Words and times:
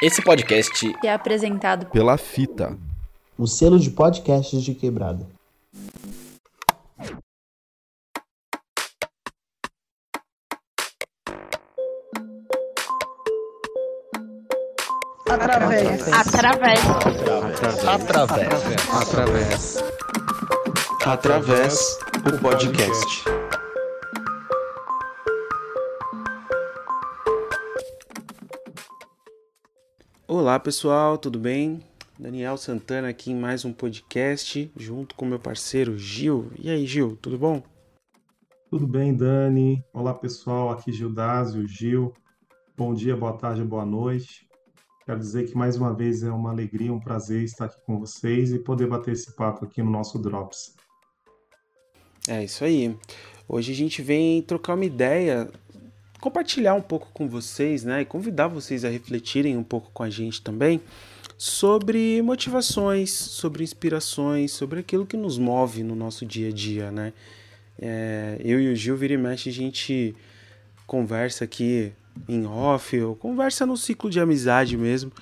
Esse 0.00 0.22
podcast 0.22 0.94
é 1.04 1.12
apresentado 1.12 1.86
pela 1.86 2.16
Fita, 2.16 2.78
o 3.36 3.48
selo 3.48 3.80
de 3.80 3.90
podcasts 3.90 4.62
de 4.62 4.72
quebrada. 4.72 5.26
Através. 15.28 16.12
Através. 16.12 16.80
Através. 17.88 18.52
Através. 18.92 19.84
Através 21.04 21.98
o 22.24 22.38
podcast. 22.38 23.37
Olá 30.48 30.58
pessoal, 30.58 31.18
tudo 31.18 31.38
bem? 31.38 31.78
Daniel 32.18 32.56
Santana 32.56 33.10
aqui 33.10 33.30
em 33.30 33.34
mais 33.34 33.66
um 33.66 33.72
podcast, 33.72 34.72
junto 34.74 35.14
com 35.14 35.26
meu 35.26 35.38
parceiro 35.38 35.98
Gil. 35.98 36.50
E 36.58 36.70
aí, 36.70 36.86
Gil, 36.86 37.18
tudo 37.20 37.36
bom? 37.36 37.62
Tudo 38.70 38.86
bem, 38.86 39.14
Dani? 39.14 39.84
Olá 39.92 40.14
pessoal, 40.14 40.70
aqui 40.70 40.90
Gildásio, 40.90 41.68
Gil. 41.68 42.14
Bom 42.74 42.94
dia, 42.94 43.14
boa 43.14 43.34
tarde, 43.34 43.62
boa 43.62 43.84
noite. 43.84 44.48
Quero 45.04 45.18
dizer 45.18 45.50
que 45.50 45.54
mais 45.54 45.76
uma 45.76 45.94
vez 45.94 46.22
é 46.22 46.30
uma 46.30 46.50
alegria, 46.50 46.94
um 46.94 46.98
prazer 46.98 47.42
estar 47.42 47.66
aqui 47.66 47.84
com 47.84 47.98
vocês 47.98 48.50
e 48.50 48.58
poder 48.58 48.86
bater 48.88 49.12
esse 49.12 49.36
papo 49.36 49.66
aqui 49.66 49.82
no 49.82 49.90
nosso 49.90 50.18
Drops. 50.18 50.74
É 52.26 52.42
isso 52.42 52.64
aí. 52.64 52.96
Hoje 53.46 53.72
a 53.72 53.74
gente 53.74 54.00
vem 54.00 54.40
trocar 54.40 54.76
uma 54.76 54.84
ideia, 54.86 55.50
compartilhar 56.20 56.74
um 56.74 56.82
pouco 56.82 57.08
com 57.12 57.28
vocês, 57.28 57.84
né? 57.84 58.02
E 58.02 58.04
convidar 58.04 58.48
vocês 58.48 58.84
a 58.84 58.88
refletirem 58.88 59.56
um 59.56 59.62
pouco 59.62 59.90
com 59.92 60.02
a 60.02 60.10
gente 60.10 60.42
também 60.42 60.80
sobre 61.36 62.20
motivações, 62.22 63.12
sobre 63.12 63.62
inspirações, 63.62 64.50
sobre 64.50 64.80
aquilo 64.80 65.06
que 65.06 65.16
nos 65.16 65.38
move 65.38 65.84
no 65.84 65.94
nosso 65.94 66.26
dia 66.26 66.48
a 66.48 66.52
dia, 66.52 66.90
né? 66.90 67.12
É, 67.80 68.36
eu 68.44 68.60
e 68.60 68.72
o 68.72 68.74
Gil, 68.74 68.96
vira 68.96 69.14
e 69.14 69.16
mexe, 69.16 69.48
a 69.48 69.52
gente 69.52 70.16
conversa 70.84 71.44
aqui 71.44 71.92
em 72.28 72.44
off, 72.44 73.00
ou 73.00 73.14
conversa 73.14 73.64
no 73.64 73.76
ciclo 73.76 74.10
de 74.10 74.18
amizade 74.18 74.76
mesmo, 74.76 75.12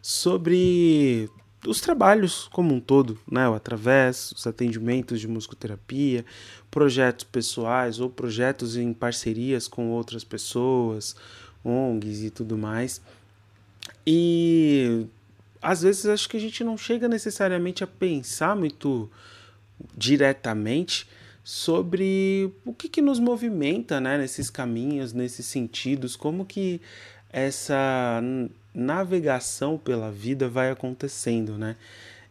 sobre 0.00 1.28
os 1.66 1.80
trabalhos 1.80 2.48
como 2.52 2.74
um 2.74 2.80
todo, 2.80 3.18
né? 3.30 3.48
O 3.48 3.54
através, 3.54 4.32
os 4.32 4.46
atendimentos 4.46 5.20
de 5.20 5.28
musicoterapia, 5.28 6.24
projetos 6.70 7.24
pessoais 7.24 8.00
ou 8.00 8.08
projetos 8.08 8.76
em 8.76 8.92
parcerias 8.92 9.66
com 9.68 9.90
outras 9.90 10.24
pessoas, 10.24 11.16
ONGs 11.64 12.22
e 12.22 12.30
tudo 12.30 12.56
mais. 12.56 13.00
E 14.06 15.06
às 15.60 15.82
vezes 15.82 16.06
acho 16.06 16.28
que 16.28 16.36
a 16.36 16.40
gente 16.40 16.62
não 16.62 16.76
chega 16.76 17.08
necessariamente 17.08 17.82
a 17.82 17.86
pensar 17.86 18.54
muito 18.54 19.10
diretamente 19.96 21.08
sobre 21.42 22.52
o 22.64 22.72
que, 22.72 22.88
que 22.88 23.00
nos 23.00 23.20
movimenta 23.20 24.00
né, 24.00 24.18
nesses 24.18 24.50
caminhos, 24.50 25.12
nesses 25.12 25.46
sentidos, 25.46 26.16
como 26.16 26.44
que 26.44 26.80
essa 27.30 28.20
navegação 28.76 29.78
pela 29.78 30.12
vida 30.12 30.48
vai 30.48 30.70
acontecendo, 30.70 31.56
né? 31.56 31.76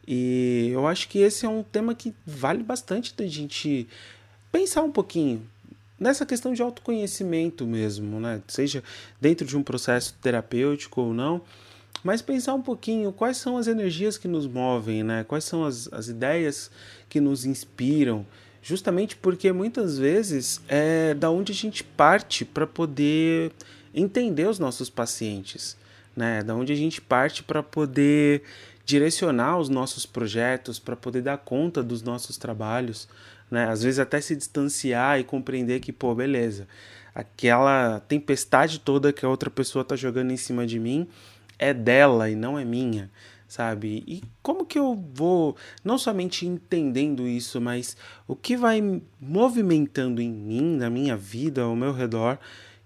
E 0.08 0.70
eu 0.72 0.86
acho 0.86 1.10
que 1.10 1.18
esse 1.18 1.46
é 1.46 1.50
um 1.50 1.64
tema 1.64 1.96
que 1.96 2.14
vale 2.26 2.62
bastante 2.62 3.16
da 3.16 3.26
gente 3.26 3.88
pensar 4.52 4.84
um 4.84 4.92
pouquinho 4.92 5.42
nessa 6.00 6.26
questão 6.26 6.54
de 6.54 6.62
autoconhecimento 6.62 7.66
mesmo, 7.66 8.20
né? 8.20 8.42
Seja 8.48 8.84
dentro 9.20 9.48
de 9.48 9.58
um 9.58 9.64
processo 9.64 10.16
terapêutico 10.22 11.02
ou 11.02 11.14
não, 11.14 11.42
mas 12.04 12.22
pensar 12.22 12.54
um 12.54 12.62
pouquinho 12.62 13.12
quais 13.12 13.38
são 13.38 13.58
as 13.58 13.66
energias 13.66 14.16
que 14.16 14.28
nos 14.28 14.46
movem, 14.46 15.04
né? 15.04 15.24
Quais 15.24 15.44
são 15.44 15.66
as, 15.66 15.92
as 15.92 16.08
ideias 16.08 16.70
que 17.10 17.20
nos 17.20 17.44
inspiram, 17.46 18.24
justamente 18.62 19.16
porque 19.16 19.52
muitas 19.52 19.98
vezes 19.98 20.62
é 20.68 21.16
da 21.16 21.32
onde 21.32 21.52
a 21.52 21.56
gente 21.56 21.84
parte 21.84 22.46
para 22.46 22.68
poder 22.68 23.52
entender 23.94 24.48
os 24.48 24.60
nossos 24.60 24.90
pacientes, 24.90 25.76
né? 26.16 26.44
Da 26.44 26.56
onde 26.56 26.74
a 26.74 26.76
gente 26.76 27.02
parte 27.02 27.44
para 27.44 27.62
poder 27.62 28.44
direcionar 28.86 29.58
os 29.58 29.70
nossos 29.70 30.06
projetos, 30.06 30.80
para 30.80 30.96
poder 30.96 31.22
dar 31.22 31.38
conta 31.38 31.82
dos 31.82 32.02
nossos 32.02 32.38
trabalhos, 32.38 33.08
né? 33.50 33.68
Às 33.70 33.84
vezes 33.84 34.00
até 34.00 34.22
se 34.22 34.36
distanciar 34.36 35.20
e 35.20 35.24
compreender 35.24 35.80
que, 35.80 35.92
pô, 35.92 36.14
beleza, 36.14 36.68
aquela 37.14 38.00
tempestade 38.02 38.80
toda 38.80 39.14
que 39.14 39.26
a 39.26 39.30
outra 39.30 39.50
pessoa 39.50 39.82
está 39.82 39.96
jogando 39.96 40.32
em 40.32 40.38
cima 40.38 40.66
de 40.66 40.80
mim 40.80 41.08
é 41.58 41.74
dela 41.74 42.30
e 42.30 42.36
não 42.36 42.60
é 42.60 42.66
minha 42.66 43.10
sabe? 43.48 44.04
E 44.08 44.24
como 44.42 44.66
que 44.66 44.78
eu 44.78 44.96
vou, 45.14 45.56
não 45.84 45.98
somente 45.98 46.46
entendendo 46.46 47.28
isso, 47.28 47.62
mas 47.62 47.96
o 48.28 48.36
que 48.36 48.58
vai 48.58 49.02
movimentando 49.20 50.22
em 50.22 50.32
mim, 50.32 50.76
na 50.76 50.90
minha 50.90 51.16
vida, 51.16 51.62
ao 51.62 51.76
meu 51.76 51.94
redor, 51.94 52.38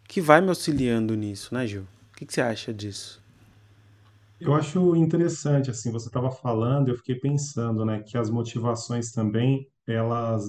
que 0.07 0.21
vai 0.21 0.41
me 0.41 0.49
auxiliando 0.49 1.15
nisso, 1.15 1.53
né, 1.53 1.65
Gil? 1.65 1.83
O 2.13 2.17
que, 2.17 2.25
que 2.25 2.33
você 2.33 2.41
acha 2.41 2.73
disso? 2.73 3.18
Eu 4.39 4.53
acho 4.53 4.95
interessante, 4.95 5.69
assim, 5.69 5.91
você 5.91 6.07
estava 6.07 6.31
falando, 6.31 6.87
eu 6.89 6.95
fiquei 6.95 7.15
pensando, 7.15 7.85
né, 7.85 8.01
que 8.01 8.17
as 8.17 8.29
motivações 8.29 9.11
também, 9.11 9.69
elas, 9.85 10.45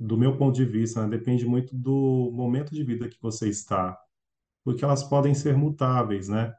do 0.00 0.16
meu 0.16 0.36
ponto 0.38 0.54
de 0.56 0.64
vista, 0.64 1.02
né, 1.02 1.08
depende 1.18 1.44
muito 1.46 1.76
do 1.76 2.30
momento 2.32 2.74
de 2.74 2.82
vida 2.82 3.08
que 3.08 3.20
você 3.20 3.48
está, 3.48 3.98
porque 4.64 4.84
elas 4.84 5.04
podem 5.04 5.34
ser 5.34 5.56
mutáveis, 5.56 6.28
né? 6.28 6.54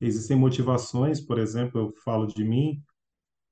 Existem 0.00 0.36
motivações, 0.36 1.20
por 1.20 1.38
exemplo, 1.38 1.80
eu 1.80 1.94
falo 2.04 2.26
de 2.26 2.44
mim, 2.44 2.82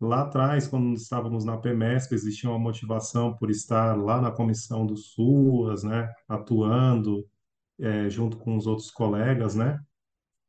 lá 0.00 0.22
atrás, 0.22 0.68
quando 0.68 0.94
estávamos 0.94 1.44
na 1.44 1.58
PMESP, 1.58 2.14
existia 2.14 2.50
uma 2.50 2.58
motivação 2.58 3.36
por 3.36 3.50
estar 3.50 3.96
lá 3.98 4.20
na 4.20 4.30
comissão 4.32 4.86
do 4.86 4.96
SUAS, 4.96 5.84
né, 5.84 6.12
atuando 6.28 7.26
é, 7.78 8.10
junto 8.10 8.38
com 8.38 8.56
os 8.56 8.66
outros 8.66 8.90
colegas, 8.90 9.54
né? 9.54 9.80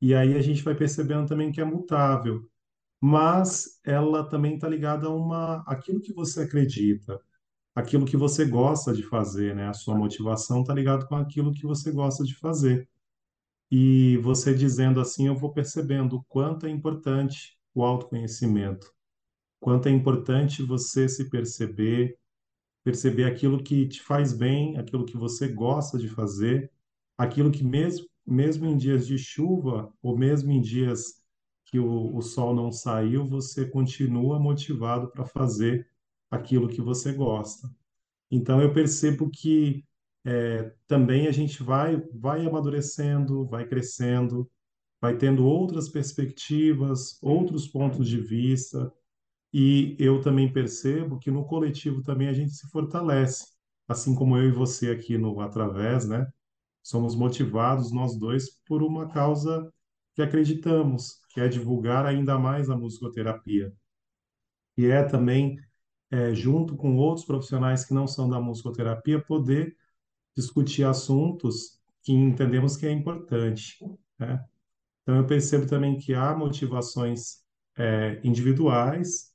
E 0.02 0.16
aí 0.16 0.36
a 0.36 0.42
gente 0.42 0.64
vai 0.64 0.76
percebendo 0.76 1.28
também 1.28 1.52
que 1.52 1.62
é 1.62 1.66
mutável, 1.66 2.50
mas 3.00 3.80
ela 3.86 4.28
também 4.28 4.56
está 4.56 4.68
ligada 4.68 5.08
a 5.08 5.12
uma, 5.12 5.64
aquilo 5.68 6.02
que 6.02 6.14
você 6.14 6.42
acredita, 6.42 7.20
aquilo 7.76 8.06
que 8.06 8.18
você 8.18 8.46
gosta 8.46 8.94
de 8.94 9.04
fazer, 9.04 9.56
né? 9.56 9.70
A 9.70 9.74
sua 9.74 9.96
motivação 9.96 10.62
está 10.62 10.74
ligada 10.74 11.06
com 11.08 11.16
aquilo 11.16 11.54
que 11.54 11.66
você 11.66 11.92
gosta 11.92 12.24
de 12.24 12.36
fazer. 12.36 12.90
E 13.72 14.18
você 14.18 14.54
dizendo 14.54 15.00
assim, 15.00 15.28
eu 15.28 15.36
vou 15.36 15.54
percebendo 15.54 16.18
o 16.18 16.24
quanto 16.26 16.66
é 16.66 16.70
importante 16.70 17.58
o 17.74 17.84
autoconhecimento, 17.84 18.92
quanto 19.60 19.88
é 19.88 19.92
importante 19.92 20.64
você 20.64 21.08
se 21.08 21.30
perceber, 21.30 22.18
perceber 22.84 23.26
aquilo 23.26 23.64
que 23.64 23.88
te 23.88 24.02
faz 24.02 24.34
bem, 24.34 24.78
aquilo 24.78 25.06
que 25.06 25.18
você 25.18 25.48
gosta 25.48 25.98
de 25.98 26.10
fazer, 26.10 26.72
aquilo 27.18 27.52
que 27.52 27.64
mesmo 27.64 28.11
mesmo 28.31 28.66
em 28.66 28.78
dias 28.78 29.06
de 29.08 29.18
chuva 29.18 29.94
ou 30.02 30.18
mesmo 30.18 30.52
em 30.52 30.62
dias 30.62 31.22
que 31.66 31.80
o, 31.80 32.16
o 32.16 32.22
sol 32.22 32.56
não 32.56 32.72
saiu, 32.72 33.25
você 33.25 33.66
continua 33.66 34.40
motivado 34.40 35.09
para 35.12 35.25
fazer 35.25 35.88
aquilo 36.30 36.68
que 36.68 36.81
você 36.81 37.14
gosta. 37.14 37.70
Então 38.30 38.62
eu 38.62 38.74
percebo 38.74 39.30
que 39.30 39.86
é, 40.25 40.74
também 40.88 41.28
a 41.28 41.31
gente 41.31 41.64
vai, 41.64 41.97
vai 42.14 42.46
amadurecendo, 42.46 43.46
vai 43.47 43.68
crescendo, 43.68 44.50
vai 45.02 45.18
tendo 45.18 45.46
outras 45.46 45.90
perspectivas, 45.90 47.18
outros 47.22 47.68
pontos 47.68 48.08
de 48.08 48.20
vista, 48.20 48.94
e 49.53 49.96
eu 50.00 50.22
também 50.22 50.52
percebo 50.52 51.20
que 51.20 51.31
no 51.31 51.46
coletivo 51.46 52.02
também 52.03 52.28
a 52.28 52.34
gente 52.34 52.53
se 52.53 52.70
fortalece, 52.70 53.47
assim 53.88 54.16
como 54.16 54.38
eu 54.38 54.50
e 54.50 54.52
você 54.52 54.91
aqui 54.91 55.18
no 55.18 55.41
Através, 55.41 56.08
né? 56.08 56.31
Somos 56.84 57.16
motivados 57.16 57.92
nós 57.92 58.18
dois 58.18 58.50
por 58.66 58.81
uma 58.84 59.08
causa 59.09 59.72
que 60.16 60.22
acreditamos, 60.22 61.22
que 61.29 61.40
é 61.40 61.47
divulgar 61.47 62.06
ainda 62.06 62.38
mais 62.38 62.70
a 62.70 62.76
musicoterapia. 62.76 63.73
E 64.78 64.85
é 64.88 65.03
também, 65.03 65.59
é, 66.09 66.34
junto 66.34 66.76
com 66.76 66.97
outros 66.97 67.26
profissionais 67.26 67.85
que 67.85 67.94
não 67.94 68.08
são 68.08 68.29
da 68.29 68.40
musicoterapia, 68.40 69.22
poder 69.22 69.76
discutir 70.35 70.84
assuntos 70.84 71.79
que 72.03 72.14
entendemos 72.14 72.78
que 72.78 72.85
é 72.85 72.91
importante, 72.91 73.78
né? 74.17 74.44
Então 75.03 75.16
eu 75.17 75.26
percebo 75.26 75.67
também 75.67 75.97
que 75.97 76.14
há 76.14 76.35
motivações 76.35 77.44
é, 77.78 78.20
individuais 78.23 79.34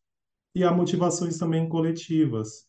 e 0.54 0.64
há 0.64 0.72
motivações 0.72 1.38
também 1.38 1.68
coletivas. 1.68 2.66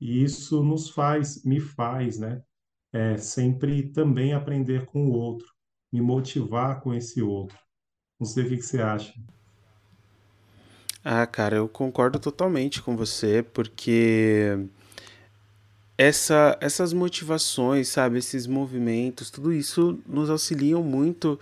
E 0.00 0.22
isso 0.22 0.62
nos 0.62 0.90
faz, 0.90 1.44
me 1.44 1.60
faz, 1.60 2.18
né? 2.18 2.42
É, 2.94 3.18
sempre 3.18 3.90
também 3.90 4.32
aprender 4.32 4.86
com 4.86 5.06
o 5.06 5.12
outro, 5.12 5.48
me 5.92 6.00
motivar 6.00 6.80
com 6.80 6.94
esse 6.94 7.20
outro. 7.20 7.58
Não 8.20 8.24
sei 8.24 8.44
o 8.44 8.48
que, 8.48 8.56
que 8.58 8.62
você 8.62 8.80
acha. 8.80 9.12
Ah, 11.04 11.26
cara, 11.26 11.56
eu 11.56 11.68
concordo 11.68 12.20
totalmente 12.20 12.80
com 12.80 12.96
você, 12.96 13.42
porque 13.42 14.56
essa, 15.98 16.56
essas 16.60 16.92
motivações, 16.92 17.88
sabe, 17.88 18.18
esses 18.18 18.46
movimentos, 18.46 19.28
tudo 19.28 19.52
isso 19.52 19.98
nos 20.06 20.30
auxiliam 20.30 20.80
muito 20.80 21.38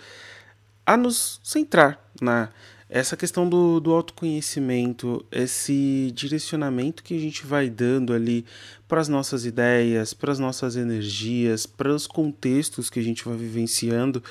a 0.87 0.97
nos 0.97 1.39
centrar, 1.45 2.03
né? 2.21 2.49
Essa 2.95 3.17
questão 3.17 3.49
do, 3.49 3.81
do 3.81 3.91
autoconhecimento, 3.91 5.25
esse 5.33 6.13
direcionamento 6.15 7.03
que 7.03 7.17
a 7.17 7.19
gente 7.19 7.47
vai 7.47 7.71
dando 7.71 8.13
ali 8.13 8.45
para 8.87 9.01
as 9.01 9.09
nossas 9.09 9.47
ideias, 9.47 10.13
para 10.13 10.31
as 10.31 10.39
nossas 10.39 10.77
energias, 10.77 11.65
para 11.65 11.89
os 11.89 12.07
contextos 12.07 12.91
que 12.91 13.01
a 13.01 13.03
gente 13.03 13.25
vai 13.25 13.35
vivenciando, 13.35 14.23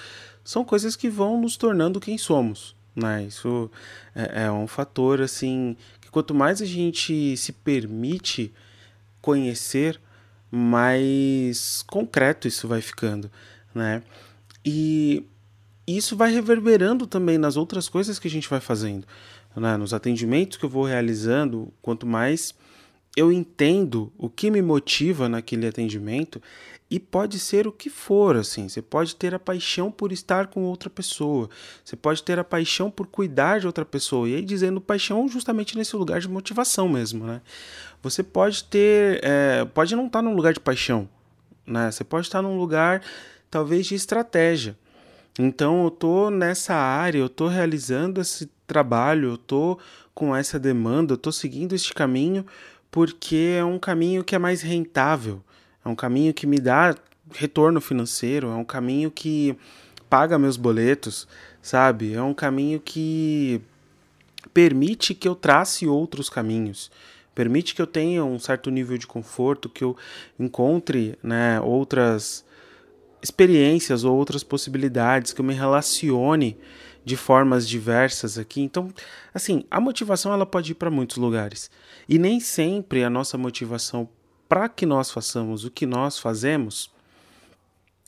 são 0.44 0.64
coisas 0.64 0.96
que 0.96 1.10
vão 1.10 1.42
nos 1.42 1.58
tornando 1.58 2.00
quem 2.00 2.20
somos. 2.20 2.76
Né? 2.96 3.24
Isso 3.24 3.72
é, 4.14 4.44
é 4.44 4.52
um 4.52 4.68
fator 4.68 5.22
assim 5.22 5.76
que 6.00 6.12
quanto 6.12 6.36
mais 6.36 6.62
a 6.62 6.66
gente 6.66 7.36
se 7.38 7.52
permite 7.52 8.54
conhecer, 9.20 10.00
mais 10.52 11.84
concreto 11.88 12.48
isso 12.48 12.68
vai 12.68 12.82
ficando, 12.82 13.32
né? 13.74 14.04
E 14.64 15.26
isso 15.88 16.16
vai 16.16 16.32
reverberando 16.32 17.08
também 17.08 17.38
nas 17.38 17.58
outras 17.58 17.90
coisas 17.90 18.20
que 18.20 18.28
a 18.28 18.32
gente 18.32 18.50
vai 18.50 18.60
fazendo, 18.60 19.06
né? 19.56 19.78
nos 19.78 19.94
atendimentos 19.94 20.58
que 20.58 20.66
eu 20.66 20.70
vou 20.70 20.86
realizando. 20.86 21.72
Quanto 21.82 22.06
mais 22.06 22.54
eu 23.16 23.32
entendo 23.32 24.12
o 24.18 24.30
que 24.30 24.50
me 24.50 24.62
motiva 24.62 25.28
naquele 25.28 25.68
atendimento, 25.68 26.42
e 26.92 27.00
pode 27.00 27.40
ser 27.40 27.68
o 27.68 27.72
que 27.72 27.90
for, 27.90 28.36
assim. 28.36 28.68
Você 28.68 28.82
pode 28.82 29.16
ter 29.16 29.34
a 29.34 29.40
paixão 29.40 29.90
por 29.90 30.12
estar 30.12 30.48
com 30.48 30.64
outra 30.64 30.90
pessoa. 30.90 31.50
Você 31.86 31.96
pode 31.96 32.22
ter 32.22 32.38
a 32.38 32.44
paixão 32.44 32.92
por 32.92 33.08
cuidar 33.08 33.62
de 33.62 33.66
outra 33.66 33.86
pessoa. 33.86 34.28
E 34.28 34.36
aí 34.36 34.42
dizendo 34.42 34.82
paixão 34.82 35.26
justamente 35.30 35.78
nesse 35.78 35.96
lugar 35.96 36.20
de 36.20 36.28
motivação 36.28 36.90
mesmo, 36.90 37.26
né? 37.26 37.42
Você 38.04 38.22
pode 38.22 38.66
ter, 38.66 39.22
é, 39.24 39.64
pode 39.64 39.96
não 39.96 40.08
estar 40.08 40.22
num 40.22 40.36
lugar 40.36 40.52
de 40.52 40.60
paixão, 40.60 41.08
né? 41.66 41.90
Você 41.90 42.04
pode 42.04 42.28
estar 42.28 42.42
num 42.42 42.58
lugar 42.58 43.02
talvez 43.50 43.86
de 43.86 43.96
estratégia. 43.96 44.78
Então 45.40 45.84
eu 45.84 45.92
tô 45.92 46.30
nessa 46.30 46.76
área, 46.76 47.20
eu 47.20 47.30
tô 47.30 47.48
realizando 47.48 48.20
esse 48.22 48.50
trabalho, 48.68 49.30
eu 49.30 49.38
tô 49.38 49.80
com 50.14 50.36
essa 50.36 50.60
demanda, 50.60 51.14
eu 51.14 51.18
tô 51.18 51.32
seguindo 51.32 51.74
este 51.74 51.94
caminho 51.94 52.46
porque 52.90 53.56
é 53.58 53.64
um 53.64 53.80
caminho 53.80 54.24
que 54.24 54.36
é 54.36 54.40
mais 54.40 54.62
rentável 54.62 55.42
é 55.84 55.90
um 55.90 55.96
caminho 55.96 56.34
que 56.34 56.46
me 56.46 56.60
dá 56.60 56.96
retorno 57.34 57.82
financeiro, 57.82 58.48
é 58.50 58.56
um 58.56 58.64
caminho 58.64 59.10
que 59.10 59.58
paga 60.10 60.38
meus 60.38 60.58
boletos, 60.58 61.28
sabe? 61.62 62.14
É 62.14 62.22
um 62.22 62.34
caminho 62.34 62.80
que 62.80 63.62
permite 64.54 65.14
que 65.14 65.28
eu 65.28 65.36
trace 65.36 65.88
outros 65.88 66.30
caminhos, 66.30 66.92
permite 67.34 67.74
que 67.74 67.82
eu 67.82 67.88
tenha 67.88 68.24
um 68.24 68.38
certo 68.38 68.70
nível 68.70 68.98
de 68.98 69.08
conforto, 69.08 69.70
que 69.70 69.84
eu 69.84 69.96
encontre 70.40 71.18
né, 71.24 71.60
outras 71.62 72.46
experiências 73.22 74.04
ou 74.04 74.16
outras 74.16 74.44
possibilidades, 74.44 75.34
que 75.34 75.42
eu 75.42 75.46
me 75.46 75.54
relacione 75.54 76.58
de 77.04 77.16
formas 77.16 77.68
diversas 77.68 78.38
aqui. 78.38 78.62
Então, 78.62 78.90
assim, 79.34 79.64
a 79.70 79.80
motivação 79.80 80.34
ela 80.34 80.46
pode 80.46 80.72
ir 80.72 80.76
para 80.76 80.92
muitos 80.92 81.18
lugares. 81.18 81.70
E 82.08 82.18
nem 82.18 82.40
sempre 82.40 83.04
a 83.04 83.10
nossa 83.10 83.38
motivação 83.38 84.08
para 84.48 84.68
que 84.68 84.86
nós 84.86 85.10
façamos 85.10 85.64
o 85.64 85.72
que 85.72 85.86
nós 85.86 86.20
fazemos, 86.20 86.92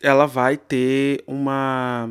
ela 0.01 0.25
vai 0.25 0.57
ter 0.57 1.23
uma, 1.25 2.09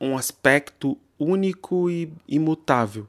um 0.00 0.16
aspecto 0.16 0.98
único 1.18 1.88
e 1.88 2.12
imutável. 2.28 3.08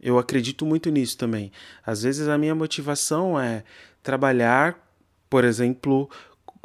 Eu 0.00 0.18
acredito 0.18 0.64
muito 0.64 0.90
nisso 0.90 1.18
também. 1.18 1.50
Às 1.84 2.02
vezes 2.02 2.28
a 2.28 2.38
minha 2.38 2.54
motivação 2.54 3.40
é 3.40 3.64
trabalhar, 4.02 4.78
por 5.28 5.42
exemplo, 5.42 6.08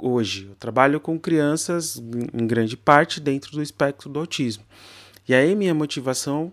hoje. 0.07 0.47
Eu 0.49 0.55
trabalho 0.55 0.99
com 0.99 1.19
crianças, 1.19 2.01
em 2.33 2.47
grande 2.47 2.77
parte, 2.77 3.19
dentro 3.19 3.51
do 3.51 3.61
espectro 3.61 4.09
do 4.09 4.19
autismo. 4.19 4.63
E 5.27 5.33
aí 5.33 5.55
minha 5.55 5.73
motivação, 5.73 6.51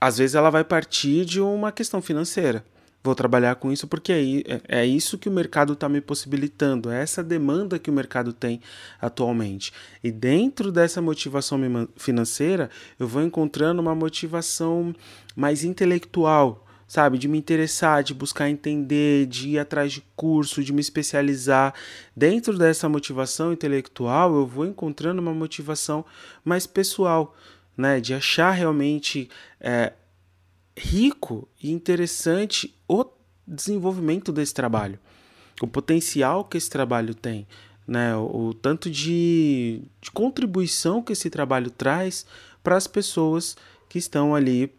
às 0.00 0.18
vezes, 0.18 0.34
ela 0.34 0.50
vai 0.50 0.64
partir 0.64 1.24
de 1.24 1.40
uma 1.40 1.72
questão 1.72 2.00
financeira 2.00 2.64
vou 3.02 3.14
trabalhar 3.14 3.54
com 3.56 3.72
isso 3.72 3.86
porque 3.86 4.44
é, 4.68 4.80
é 4.80 4.86
isso 4.86 5.18
que 5.18 5.28
o 5.28 5.32
mercado 5.32 5.72
está 5.72 5.88
me 5.88 6.00
possibilitando, 6.00 6.90
é 6.90 7.02
essa 7.02 7.22
demanda 7.22 7.78
que 7.78 7.90
o 7.90 7.92
mercado 7.92 8.32
tem 8.32 8.60
atualmente. 9.00 9.72
E 10.02 10.10
dentro 10.10 10.70
dessa 10.70 11.00
motivação 11.00 11.58
financeira, 11.96 12.70
eu 12.98 13.06
vou 13.06 13.22
encontrando 13.22 13.80
uma 13.80 13.94
motivação 13.94 14.94
mais 15.34 15.64
intelectual, 15.64 16.66
sabe? 16.88 17.18
De 17.18 17.28
me 17.28 17.38
interessar, 17.38 18.02
de 18.02 18.12
buscar 18.12 18.50
entender, 18.50 19.26
de 19.26 19.50
ir 19.50 19.58
atrás 19.60 19.92
de 19.92 20.02
curso, 20.16 20.64
de 20.64 20.72
me 20.72 20.80
especializar. 20.80 21.72
Dentro 22.16 22.58
dessa 22.58 22.88
motivação 22.88 23.52
intelectual, 23.52 24.34
eu 24.34 24.46
vou 24.46 24.66
encontrando 24.66 25.22
uma 25.22 25.34
motivação 25.34 26.04
mais 26.44 26.66
pessoal, 26.66 27.36
né? 27.76 28.00
De 28.00 28.12
achar 28.14 28.50
realmente. 28.50 29.28
É, 29.60 29.92
rico 30.78 31.48
e 31.60 31.72
interessante 31.72 32.74
o 32.86 33.04
desenvolvimento 33.46 34.30
desse 34.30 34.54
trabalho, 34.54 34.98
o 35.60 35.66
potencial 35.66 36.44
que 36.44 36.56
esse 36.56 36.70
trabalho 36.70 37.14
tem, 37.14 37.46
né? 37.86 38.14
o, 38.14 38.48
o 38.48 38.54
tanto 38.54 38.90
de, 38.90 39.82
de 40.00 40.10
contribuição 40.10 41.02
que 41.02 41.12
esse 41.12 41.28
trabalho 41.28 41.70
traz 41.70 42.24
para 42.62 42.76
as 42.76 42.86
pessoas 42.86 43.56
que 43.88 43.98
estão 43.98 44.34
ali 44.34 44.72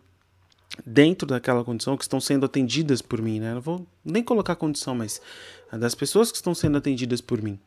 dentro 0.85 1.27
daquela 1.27 1.63
condição, 1.63 1.97
que 1.97 2.03
estão 2.03 2.19
sendo 2.19 2.45
atendidas 2.45 3.01
por 3.01 3.21
mim. 3.21 3.39
Né? 3.39 3.53
Não 3.53 3.61
vou 3.61 3.87
nem 4.03 4.23
colocar 4.23 4.55
condição, 4.55 4.95
mas 4.95 5.21
das 5.71 5.95
pessoas 5.95 6.31
que 6.31 6.37
estão 6.37 6.55
sendo 6.55 6.77
atendidas 6.77 7.21
por 7.21 7.41
mim. 7.41 7.59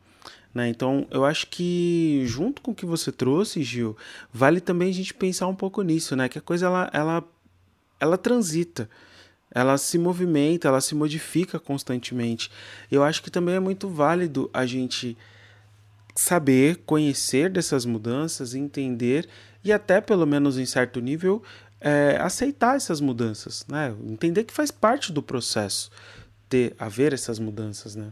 Né? 0.53 0.69
Então, 0.69 1.07
eu 1.09 1.25
acho 1.25 1.47
que 1.47 2.23
junto 2.25 2.61
com 2.61 2.71
o 2.71 2.75
que 2.75 2.85
você 2.85 3.11
trouxe, 3.11 3.63
Gil, 3.63 3.97
vale 4.31 4.61
também 4.61 4.89
a 4.89 4.93
gente 4.93 5.13
pensar 5.13 5.47
um 5.47 5.55
pouco 5.55 5.81
nisso, 5.81 6.15
né? 6.15 6.29
Que 6.29 6.37
a 6.37 6.41
coisa 6.41 6.67
ela, 6.67 6.89
ela 6.93 7.23
ela 8.03 8.17
transita, 8.17 8.89
ela 9.49 9.77
se 9.77 9.97
movimenta, 9.97 10.67
ela 10.67 10.81
se 10.81 10.93
modifica 10.93 11.57
constantemente. 11.57 12.51
Eu 12.91 13.01
acho 13.01 13.23
que 13.23 13.31
também 13.31 13.55
é 13.55 13.59
muito 13.59 13.87
válido 13.87 14.49
a 14.53 14.65
gente 14.65 15.17
saber, 16.13 16.81
conhecer 16.85 17.49
dessas 17.49 17.85
mudanças, 17.85 18.53
entender 18.53 19.27
e 19.63 19.71
até 19.71 20.01
pelo 20.01 20.27
menos 20.27 20.57
em 20.57 20.65
certo 20.65 20.99
nível 20.99 21.41
é, 21.83 22.17
aceitar 22.19 22.75
essas 22.75 22.99
mudanças, 22.99 23.65
né? 23.67 23.95
Entender 24.03 24.43
que 24.43 24.53
faz 24.53 24.71
parte 24.71 25.11
do 25.11 25.21
processo 25.21 25.91
ter 26.49 26.75
haver 26.79 27.13
essas 27.13 27.37
mudanças, 27.37 27.95
né? 27.95 28.11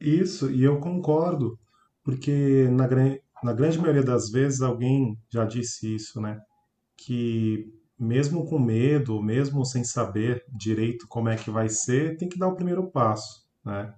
Isso, 0.00 0.50
e 0.50 0.64
eu 0.64 0.78
concordo, 0.80 1.58
porque 2.02 2.68
na, 2.70 2.88
na 3.42 3.52
grande 3.52 3.78
maioria 3.78 4.02
das 4.02 4.30
vezes 4.30 4.62
alguém 4.62 5.18
já 5.30 5.44
disse 5.44 5.94
isso, 5.94 6.20
né? 6.20 6.40
que 6.98 7.72
mesmo 7.98 8.44
com 8.46 8.58
medo, 8.58 9.22
mesmo 9.22 9.64
sem 9.64 9.82
saber 9.84 10.44
direito 10.48 11.06
como 11.08 11.28
é 11.28 11.36
que 11.36 11.50
vai 11.50 11.68
ser, 11.68 12.16
tem 12.16 12.28
que 12.28 12.38
dar 12.38 12.48
o 12.48 12.56
primeiro 12.56 12.90
passo, 12.90 13.46
né? 13.64 13.94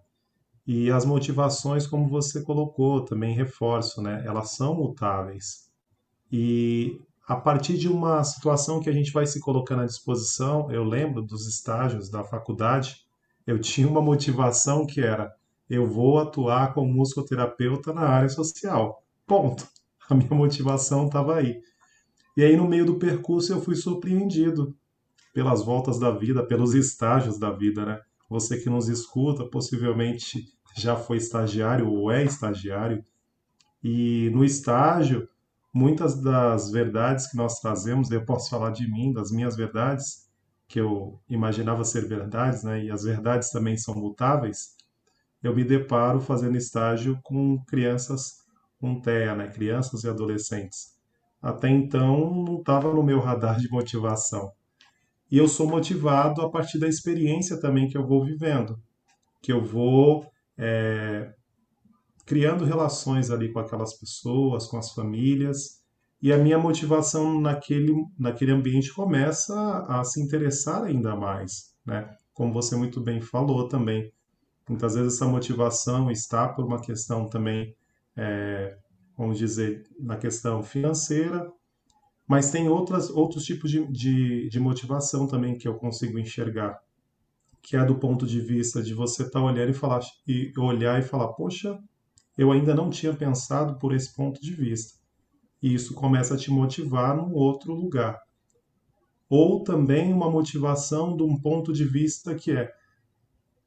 E 0.67 0.91
as 0.91 1.05
motivações, 1.05 1.87
como 1.87 2.09
você 2.09 2.43
colocou, 2.43 3.05
também 3.05 3.35
reforço, 3.35 4.01
né? 4.01 4.23
Elas 4.25 4.53
são 4.53 4.75
mutáveis. 4.75 5.70
E 6.31 7.01
a 7.27 7.37
partir 7.37 7.79
de 7.79 7.89
uma 7.89 8.23
situação 8.25 8.81
que 8.81 8.89
a 8.89 8.93
gente 8.93 9.13
vai 9.13 9.27
se 9.27 9.41
colocando 9.41 9.83
à 9.83 9.87
disposição, 9.87 10.71
eu 10.71 10.85
lembro 10.85 11.23
dos 11.23 11.47
estágios 11.47 12.09
da 12.09 12.25
faculdade, 12.25 13.05
eu 13.47 13.59
tinha 13.59 13.89
uma 13.89 14.03
motivação 14.03 14.87
que 14.87 15.01
era 15.01 15.33
eu 15.71 15.87
vou 15.87 16.19
atuar 16.19 16.75
como 16.75 16.93
musicoterapeuta 16.93 17.93
na 17.93 18.03
área 18.03 18.29
social. 18.29 19.05
Ponto. 19.25 19.69
A 20.11 20.15
minha 20.17 20.35
motivação 20.35 21.07
estava 21.07 21.37
aí. 21.37 21.61
E 22.37 22.43
aí, 22.43 22.57
no 22.57 22.67
meio 22.67 22.85
do 22.85 22.97
percurso, 22.97 23.53
eu 23.53 23.61
fui 23.61 23.77
surpreendido 23.77 24.75
pelas 25.33 25.65
voltas 25.65 26.01
da 26.01 26.11
vida, 26.11 26.45
pelos 26.45 26.75
estágios 26.75 27.39
da 27.39 27.53
vida, 27.53 27.87
né? 27.87 28.01
Você 28.29 28.59
que 28.61 28.69
nos 28.69 28.89
escuta, 28.89 29.45
possivelmente 29.45 30.49
já 30.77 30.97
foi 30.97 31.19
estagiário 31.19 31.89
ou 31.89 32.11
é 32.11 32.25
estagiário. 32.25 33.05
E 33.83 34.29
no 34.33 34.45
estágio, 34.45 35.29
muitas 35.73 36.21
das 36.21 36.71
verdades 36.71 37.29
que 37.29 37.37
nós 37.37 37.61
trazemos, 37.61 38.11
eu 38.11 38.25
posso 38.25 38.51
falar 38.51 38.71
de 38.71 38.91
mim, 38.91 39.13
das 39.13 39.31
minhas 39.31 39.57
verdades, 39.57 40.29
que 40.69 40.81
eu 40.81 41.21
imaginava 41.29 41.85
ser 41.85 42.07
verdades, 42.07 42.63
né? 42.63 42.85
E 42.85 42.91
as 42.91 43.03
verdades 43.03 43.51
também 43.51 43.77
são 43.77 43.95
mutáveis. 43.95 44.77
Eu 45.43 45.55
me 45.55 45.65
deparo 45.65 46.21
fazendo 46.21 46.57
estágio 46.57 47.19
com 47.23 47.63
crianças 47.65 48.41
com 48.81 49.01
TEA, 49.01 49.35
né? 49.35 49.49
Crianças 49.49 50.05
e 50.05 50.09
adolescentes 50.09 51.01
até 51.41 51.69
então 51.69 52.45
não 52.45 52.59
estava 52.59 52.93
no 52.93 53.03
meu 53.03 53.19
radar 53.19 53.59
de 53.59 53.71
motivação. 53.71 54.53
E 55.31 55.39
eu 55.39 55.49
sou 55.49 55.67
motivado 55.67 56.43
a 56.43 56.51
partir 56.51 56.79
da 56.79 56.89
experiência 56.89 57.59
também 57.59 57.89
que 57.89 57.97
eu 57.97 58.07
vou 58.07 58.25
vivendo, 58.25 58.79
que 59.41 59.53
eu 59.53 59.65
vou 59.65 60.27
é, 60.59 61.33
criando 62.31 62.65
relações 62.65 63.29
ali 63.29 63.53
com 63.53 63.59
aquelas 63.59 63.99
pessoas, 63.99 64.69
com 64.69 64.79
as 64.79 64.93
famílias, 64.93 65.81
e 66.23 66.33
a 66.33 66.39
minha 66.39 66.61
motivação 66.61 67.41
naquele, 67.41 67.93
naquele 68.17 68.53
ambiente 68.53 68.95
começa 68.95 69.53
a, 69.53 69.99
a 70.01 70.05
se 70.05 70.23
interessar 70.23 70.85
ainda 70.85 71.17
mais, 71.17 71.75
né? 71.85 72.09
Como 72.33 72.53
você 72.53 72.77
muito 72.77 73.01
bem 73.01 73.21
falou 73.21 73.67
também. 73.67 74.13
Muitas 74.69 74.95
vezes 74.95 75.15
essa 75.15 75.27
motivação 75.27 76.09
está 76.09 76.47
por 76.47 76.65
uma 76.65 76.81
questão 76.81 77.29
também 77.29 77.75
é, 78.17 78.79
vamos 79.19 79.37
dizer, 79.37 79.83
na 79.99 80.17
questão 80.17 80.63
financeira, 80.63 81.51
Mas 82.29 82.53
tem 82.53 82.69
outras, 82.69 83.11
outros 83.11 83.45
tipos 83.45 83.69
de, 83.69 83.85
de, 83.91 84.49
de 84.49 84.61
motivação 84.61 85.27
também 85.27 85.59
que 85.59 85.67
eu 85.67 85.75
consigo 85.75 86.17
enxergar, 86.17 86.79
que 87.61 87.77
é 87.77 87.85
do 87.85 87.97
ponto 87.97 88.25
de 88.25 88.41
vista 88.41 88.81
de 88.81 88.95
você 88.95 89.25
estar 89.25 89.41
tá 89.41 89.45
olhando 89.45 89.71
e 89.71 89.75
falar 89.75 90.01
e 90.29 90.53
olhar 90.57 91.01
e 91.01 91.03
falar, 91.03 91.33
poxa, 91.33 91.77
eu 92.37 92.53
ainda 92.53 92.75
não 92.75 92.91
tinha 92.91 93.13
pensado 93.13 93.79
por 93.79 93.95
esse 93.95 94.15
ponto 94.15 94.41
de 94.41 94.55
vista. 94.55 94.99
E 95.63 95.75
isso 95.75 95.95
começa 95.95 96.35
a 96.35 96.37
te 96.37 96.51
motivar 96.51 97.17
num 97.17 97.35
outro 97.35 97.75
lugar. 97.75 98.19
Ou 99.29 99.63
também 99.63 100.13
uma 100.13 100.31
motivação 100.31 101.17
de 101.17 101.23
um 101.23 101.39
ponto 101.39 101.73
de 101.73 101.85
vista 101.85 102.35
que 102.35 102.53
é, 102.53 102.73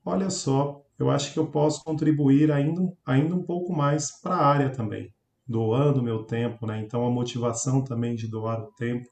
olha 0.04 0.30
só, 0.30 0.84
eu 0.98 1.10
acho 1.10 1.34
que 1.34 1.40
eu 1.40 1.48
posso 1.48 1.84
contribuir 1.84 2.52
ainda, 2.52 2.82
ainda 3.06 3.36
um 3.36 3.44
pouco 3.44 3.74
mais 3.74 4.20
para 4.22 4.36
a 4.36 4.46
área 4.46 4.70
também, 4.70 5.14
doando 5.48 6.04
meu 6.04 6.24
tempo, 6.24 6.66
né? 6.66 6.82
Então 6.82 7.06
a 7.06 7.12
motivação 7.12 7.84
também 7.84 8.16
de 8.16 8.28
doar 8.28 8.62
o 8.62 8.72
tempo, 8.74 9.08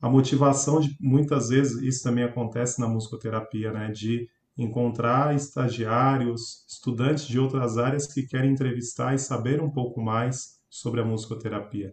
a 0.00 0.08
motivação 0.08 0.80
de 0.80 0.94
muitas 1.00 1.48
vezes 1.48 1.80
isso 1.82 2.02
também 2.02 2.24
acontece 2.24 2.78
na 2.80 2.86
musicoterapia, 2.86 3.72
né? 3.72 3.90
De 3.90 4.28
encontrar 4.56 5.34
estagiários, 5.34 6.64
estudantes 6.68 7.26
de 7.26 7.38
outras 7.38 7.76
áreas 7.76 8.06
que 8.06 8.26
querem 8.26 8.52
entrevistar 8.52 9.14
e 9.14 9.18
saber 9.18 9.60
um 9.60 9.70
pouco 9.70 10.00
mais 10.00 10.60
sobre 10.70 11.00
a 11.00 11.04
musicoterapia. 11.04 11.92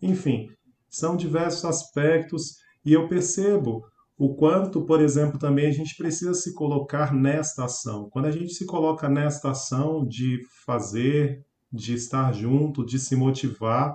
Enfim, 0.00 0.48
são 0.88 1.16
diversos 1.16 1.64
aspectos 1.64 2.56
e 2.84 2.92
eu 2.92 3.08
percebo 3.08 3.84
o 4.18 4.34
quanto, 4.34 4.82
por 4.86 5.00
exemplo, 5.00 5.38
também 5.38 5.66
a 5.66 5.72
gente 5.72 5.94
precisa 5.94 6.32
se 6.32 6.54
colocar 6.54 7.12
nesta 7.12 7.64
ação. 7.64 8.08
Quando 8.10 8.26
a 8.26 8.30
gente 8.30 8.54
se 8.54 8.64
coloca 8.64 9.08
nesta 9.08 9.50
ação 9.50 10.06
de 10.06 10.40
fazer, 10.64 11.44
de 11.70 11.94
estar 11.94 12.32
junto, 12.32 12.84
de 12.84 12.98
se 12.98 13.14
motivar, 13.14 13.94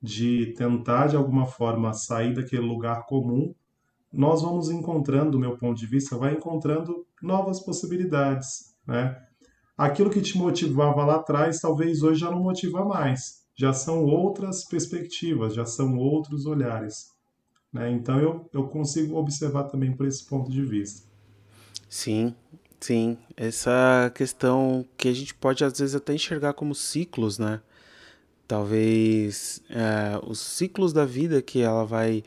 de 0.00 0.54
tentar 0.56 1.08
de 1.08 1.16
alguma 1.16 1.46
forma 1.46 1.92
sair 1.92 2.32
daquele 2.32 2.62
lugar 2.62 3.06
comum, 3.06 3.52
nós 4.16 4.40
vamos 4.40 4.70
encontrando, 4.70 5.32
do 5.32 5.38
meu 5.38 5.58
ponto 5.58 5.78
de 5.78 5.86
vista, 5.86 6.16
vai 6.16 6.32
encontrando 6.32 7.06
novas 7.22 7.60
possibilidades, 7.60 8.74
né? 8.86 9.16
Aquilo 9.76 10.08
que 10.08 10.22
te 10.22 10.38
motivava 10.38 11.04
lá 11.04 11.16
atrás, 11.16 11.60
talvez 11.60 12.02
hoje 12.02 12.20
já 12.20 12.30
não 12.30 12.42
motiva 12.42 12.82
mais. 12.82 13.44
Já 13.54 13.74
são 13.74 14.04
outras 14.04 14.64
perspectivas, 14.64 15.54
já 15.54 15.66
são 15.66 15.98
outros 15.98 16.46
olhares. 16.46 17.08
Né? 17.70 17.90
Então 17.90 18.18
eu, 18.18 18.48
eu 18.54 18.68
consigo 18.68 19.16
observar 19.16 19.64
também 19.64 19.94
por 19.94 20.06
esse 20.06 20.26
ponto 20.26 20.50
de 20.50 20.62
vista. 20.64 21.06
Sim, 21.90 22.34
sim. 22.80 23.18
Essa 23.36 24.10
questão 24.14 24.86
que 24.96 25.08
a 25.08 25.12
gente 25.12 25.34
pode 25.34 25.62
às 25.62 25.78
vezes 25.78 25.94
até 25.94 26.14
enxergar 26.14 26.54
como 26.54 26.74
ciclos, 26.74 27.38
né? 27.38 27.60
Talvez 28.48 29.62
é, 29.68 30.18
os 30.26 30.38
ciclos 30.38 30.92
da 30.92 31.04
vida 31.04 31.42
que 31.42 31.60
ela 31.60 31.84
vai 31.84 32.22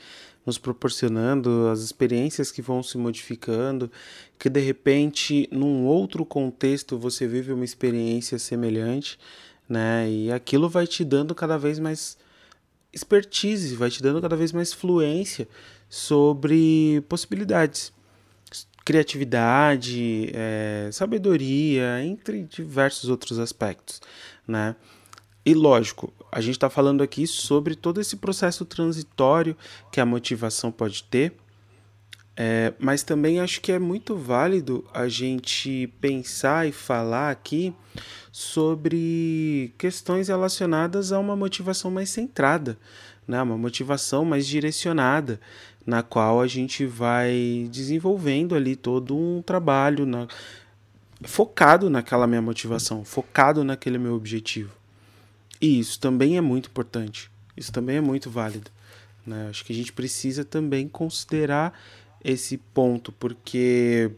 nos 0.50 0.58
proporcionando, 0.58 1.68
as 1.72 1.82
experiências 1.82 2.52
que 2.52 2.62
vão 2.62 2.82
se 2.82 2.98
modificando, 2.98 3.90
que 4.38 4.50
de 4.50 4.60
repente, 4.60 5.48
num 5.52 5.86
outro 5.86 6.26
contexto, 6.26 6.98
você 6.98 7.28
vive 7.28 7.54
uma 7.54 7.64
experiência 7.64 8.40
semelhante, 8.40 9.20
né? 9.68 10.10
E 10.10 10.32
aquilo 10.32 10.68
vai 10.68 10.88
te 10.88 11.06
dando 11.06 11.36
cada 11.36 11.58
vez 11.58 11.78
mais 11.78 12.18
expertise, 12.92 13.76
vai 13.76 13.92
te 13.92 14.02
dando 14.02 14.20
cada 14.20 14.36
vez 14.36 14.52
mais 14.52 14.74
fluência 14.74 15.48
sobre 15.88 17.02
possibilidades, 17.08 17.94
criatividade, 18.84 20.32
é, 20.34 20.90
sabedoria, 20.92 22.04
entre 22.04 22.42
diversos 22.44 23.08
outros 23.08 23.38
aspectos, 23.38 24.02
né? 24.48 24.76
E 25.46 25.54
lógico, 25.54 26.12
a 26.32 26.42
gente 26.42 26.54
está 26.54 26.70
falando 26.70 27.02
aqui 27.02 27.26
sobre 27.26 27.76
todo 27.76 28.00
esse 28.00 28.18
processo 28.18 28.66
transitório 28.66 29.56
que 29.92 30.00
a 30.00 30.06
motivação 30.06 30.72
pode 30.72 31.04
ter, 31.04 31.34
é, 32.42 32.74
mas 32.80 33.04
também 33.04 33.42
acho 33.42 33.60
que 33.60 33.70
é 33.70 33.78
muito 33.78 34.16
válido 34.16 34.86
a 34.94 35.10
gente 35.10 35.88
pensar 36.00 36.66
e 36.66 36.72
falar 36.72 37.32
aqui 37.32 37.76
sobre 38.32 39.74
questões 39.78 40.30
relacionadas 40.30 41.12
a 41.12 41.20
uma 41.20 41.36
motivação 41.36 41.92
mais 41.92 42.10
centrada, 42.10 42.78
né? 43.28 43.42
uma 43.42 43.58
motivação 43.58 44.24
mais 44.24 44.48
direcionada, 44.48 45.38
na 45.86 46.02
qual 46.02 46.40
a 46.40 46.48
gente 46.48 46.86
vai 46.86 47.68
desenvolvendo 47.70 48.56
ali 48.56 48.78
todo 48.78 49.18
um 49.18 49.42
trabalho 49.42 50.06
na, 50.06 50.26
focado 51.24 51.90
naquela 51.90 52.26
minha 52.26 52.42
motivação, 52.42 53.04
focado 53.04 53.66
naquele 53.66 53.98
meu 53.98 54.14
objetivo. 54.14 54.79
E 55.62 55.80
isso 55.80 56.00
também 56.00 56.38
é 56.38 56.42
muito 56.42 56.70
importante, 56.70 57.30
isso 57.56 57.72
também 57.72 57.98
é 57.98 58.02
muito 58.02 58.30
válido. 58.30 58.72
Né? 59.26 59.48
Acho 59.50 59.66
que 59.66 59.74
a 59.74 59.76
gente 59.76 59.92
precisa 59.92 60.46
também 60.46 60.88
considerar 60.88 61.78
esse 62.24 62.58
ponto, 62.58 63.12
porque 63.12 64.12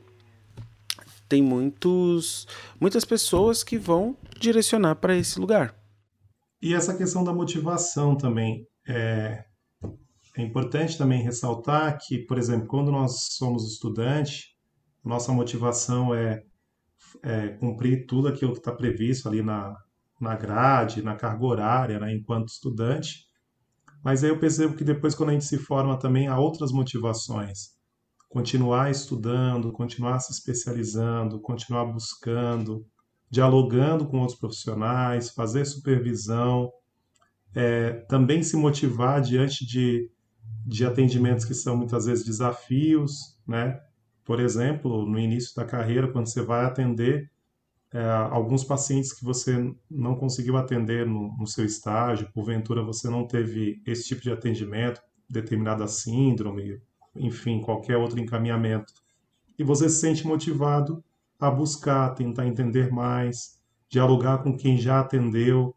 tem 1.28 1.42
muitos, 1.42 2.48
muitas 2.80 3.06
pessoas 3.06 3.64
que 3.64 3.78
vão 3.78 4.18
direcionar 4.40 4.96
para 4.96 5.16
esse 5.16 5.40
lugar. 5.40 5.76
E 6.62 6.74
essa 6.74 6.96
questão 6.96 7.24
da 7.24 7.34
motivação 7.34 8.16
também 8.16 8.68
é, 8.88 9.44
é 10.38 10.42
importante 10.42 10.98
também 10.98 11.24
ressaltar 11.24 11.98
que, 12.00 12.20
por 12.20 12.38
exemplo, 12.38 12.68
quando 12.68 12.92
nós 12.92 13.28
somos 13.32 13.72
estudantes, 13.72 14.46
nossa 15.04 15.32
motivação 15.32 16.14
é, 16.14 16.44
é 17.24 17.50
cumprir 17.50 18.06
tudo 18.06 18.28
aquilo 18.28 18.54
que 18.54 18.60
está 18.60 18.72
previsto 18.72 19.28
ali 19.28 19.42
na, 19.42 19.76
na 20.22 20.36
grade, 20.36 21.02
na 21.02 21.16
carga 21.16 21.46
horária, 21.46 22.00
né, 22.00 22.14
enquanto 22.14 22.50
estudante. 22.50 23.26
Mas 24.04 24.24
aí 24.24 24.30
eu 24.30 24.40
percebo 24.40 24.76
que 24.76 24.84
depois, 24.84 25.16
quando 25.16 25.30
a 25.30 25.34
gente 25.34 25.46
se 25.46 25.58
forma, 25.58 25.98
também 25.98 26.28
há 26.28 26.40
outras 26.40 26.72
motivações 26.72 27.82
continuar 28.32 28.90
estudando, 28.90 29.74
continuar 29.74 30.20
se 30.20 30.32
especializando, 30.32 31.42
continuar 31.42 31.84
buscando, 31.84 32.88
dialogando 33.30 34.08
com 34.08 34.20
outros 34.20 34.40
profissionais, 34.40 35.32
fazer 35.32 35.66
supervisão, 35.66 36.72
é, 37.54 37.92
também 38.08 38.42
se 38.42 38.56
motivar 38.56 39.22
diante 39.22 39.66
de, 39.66 40.10
de 40.66 40.86
atendimentos 40.86 41.44
que 41.44 41.54
são 41.54 41.76
muitas 41.76 42.06
vezes 42.06 42.26
desafios, 42.26 43.38
né? 43.46 43.78
Por 44.24 44.40
exemplo, 44.40 45.06
no 45.06 45.20
início 45.20 45.54
da 45.54 45.66
carreira, 45.66 46.10
quando 46.10 46.28
você 46.28 46.42
vai 46.42 46.64
atender 46.64 47.30
é, 47.94 48.02
alguns 48.32 48.64
pacientes 48.64 49.12
que 49.12 49.24
você 49.24 49.74
não 49.90 50.16
conseguiu 50.16 50.56
atender 50.56 51.06
no, 51.06 51.36
no 51.38 51.46
seu 51.46 51.66
estágio, 51.66 52.32
porventura 52.34 52.84
você 52.84 53.10
não 53.10 53.28
teve 53.28 53.82
esse 53.86 54.08
tipo 54.08 54.22
de 54.22 54.32
atendimento, 54.32 55.02
determinada 55.30 55.88
síndrome, 55.88 56.82
enfim, 57.16 57.62
qualquer 57.62 57.98
outro 57.98 58.20
encaminhamento. 58.20 58.94
E 59.60 59.64
você 59.64 59.90
se 59.90 60.00
sente 60.00 60.26
motivado 60.26 61.04
a 61.40 61.50
buscar, 61.50 62.14
tentar 62.14 62.48
entender 62.48 62.92
mais, 62.92 63.60
dialogar 63.90 64.40
com 64.40 64.56
quem 64.56 64.78
já 64.78 65.00
atendeu. 65.00 65.76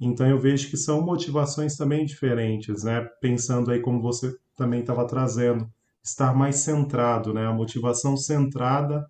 Então 0.00 0.26
eu 0.26 0.38
vejo 0.38 0.70
que 0.70 0.76
são 0.76 1.02
motivações 1.02 1.76
também 1.76 2.06
diferentes, 2.06 2.84
né? 2.84 3.02
Pensando 3.20 3.70
aí 3.70 3.80
como 3.80 4.00
você 4.00 4.34
também 4.56 4.80
estava 4.80 5.06
trazendo, 5.06 5.70
estar 6.02 6.34
mais 6.34 6.56
centrado, 6.56 7.34
né? 7.34 7.46
A 7.46 7.52
motivação 7.52 8.16
centrada 8.16 9.06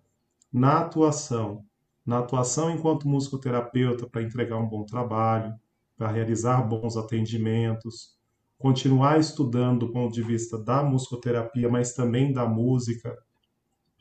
na 0.51 0.79
atuação, 0.79 1.63
na 2.11 2.19
atuação 2.19 2.69
enquanto 2.69 3.07
musicoterapeuta 3.07 4.05
para 4.05 4.21
entregar 4.21 4.57
um 4.57 4.67
bom 4.67 4.83
trabalho, 4.83 5.55
para 5.95 6.09
realizar 6.09 6.61
bons 6.61 6.97
atendimentos, 6.97 8.17
continuar 8.57 9.17
estudando 9.17 9.87
do 9.87 9.93
ponto 9.93 10.13
de 10.13 10.21
vista 10.21 10.61
da 10.61 10.83
musicoterapia, 10.83 11.69
mas 11.69 11.93
também 11.93 12.33
da 12.33 12.45
música. 12.45 13.17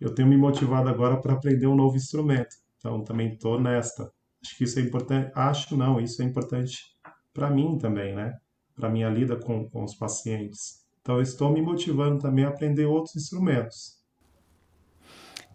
Eu 0.00 0.12
tenho 0.12 0.26
me 0.26 0.37
motivado 0.37 0.88
agora 0.88 1.21
para 1.21 1.35
aprender 1.35 1.69
um 1.69 1.76
novo 1.76 1.97
instrumento. 1.97 2.57
Então, 2.79 3.05
também 3.05 3.35
estou 3.35 3.61
nesta. 3.61 4.11
Acho 4.43 4.59
que 4.59 4.64
isso 4.64 4.81
é 4.81 4.83
importante. 4.83 5.31
Acho 5.35 5.76
não, 5.76 6.00
isso 6.00 6.21
é 6.21 6.25
importante 6.25 6.97
para 7.33 7.49
mim 7.49 7.79
também, 7.79 8.12
né? 8.12 8.37
Para 8.75 8.90
minha 8.90 9.09
lida 9.09 9.37
com, 9.37 9.69
com 9.69 9.85
os 9.85 9.95
pacientes. 9.95 10.81
Então, 11.00 11.21
estou 11.21 11.52
me 11.52 11.62
motivando 11.62 12.19
também 12.19 12.45
a 12.45 12.49
aprender 12.49 12.87
outros 12.87 13.14
instrumentos. 13.14 14.00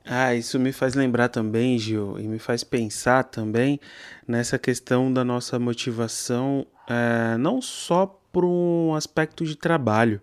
Ah, 0.05 0.35
isso 0.35 0.59
me 0.59 0.71
faz 0.71 0.93
lembrar 0.93 1.29
também, 1.29 1.79
Gil, 1.79 2.19
e 2.19 2.27
me 2.27 2.37
faz 2.37 2.63
pensar 2.63 3.23
também 3.23 3.79
nessa 4.27 4.59
questão 4.59 5.11
da 5.11 5.23
nossa 5.23 5.57
motivação, 5.57 6.67
é, 6.87 7.35
não 7.37 7.59
só 7.59 8.05
por 8.31 8.45
um 8.45 8.93
aspecto 8.93 9.43
de 9.43 9.55
trabalho, 9.55 10.21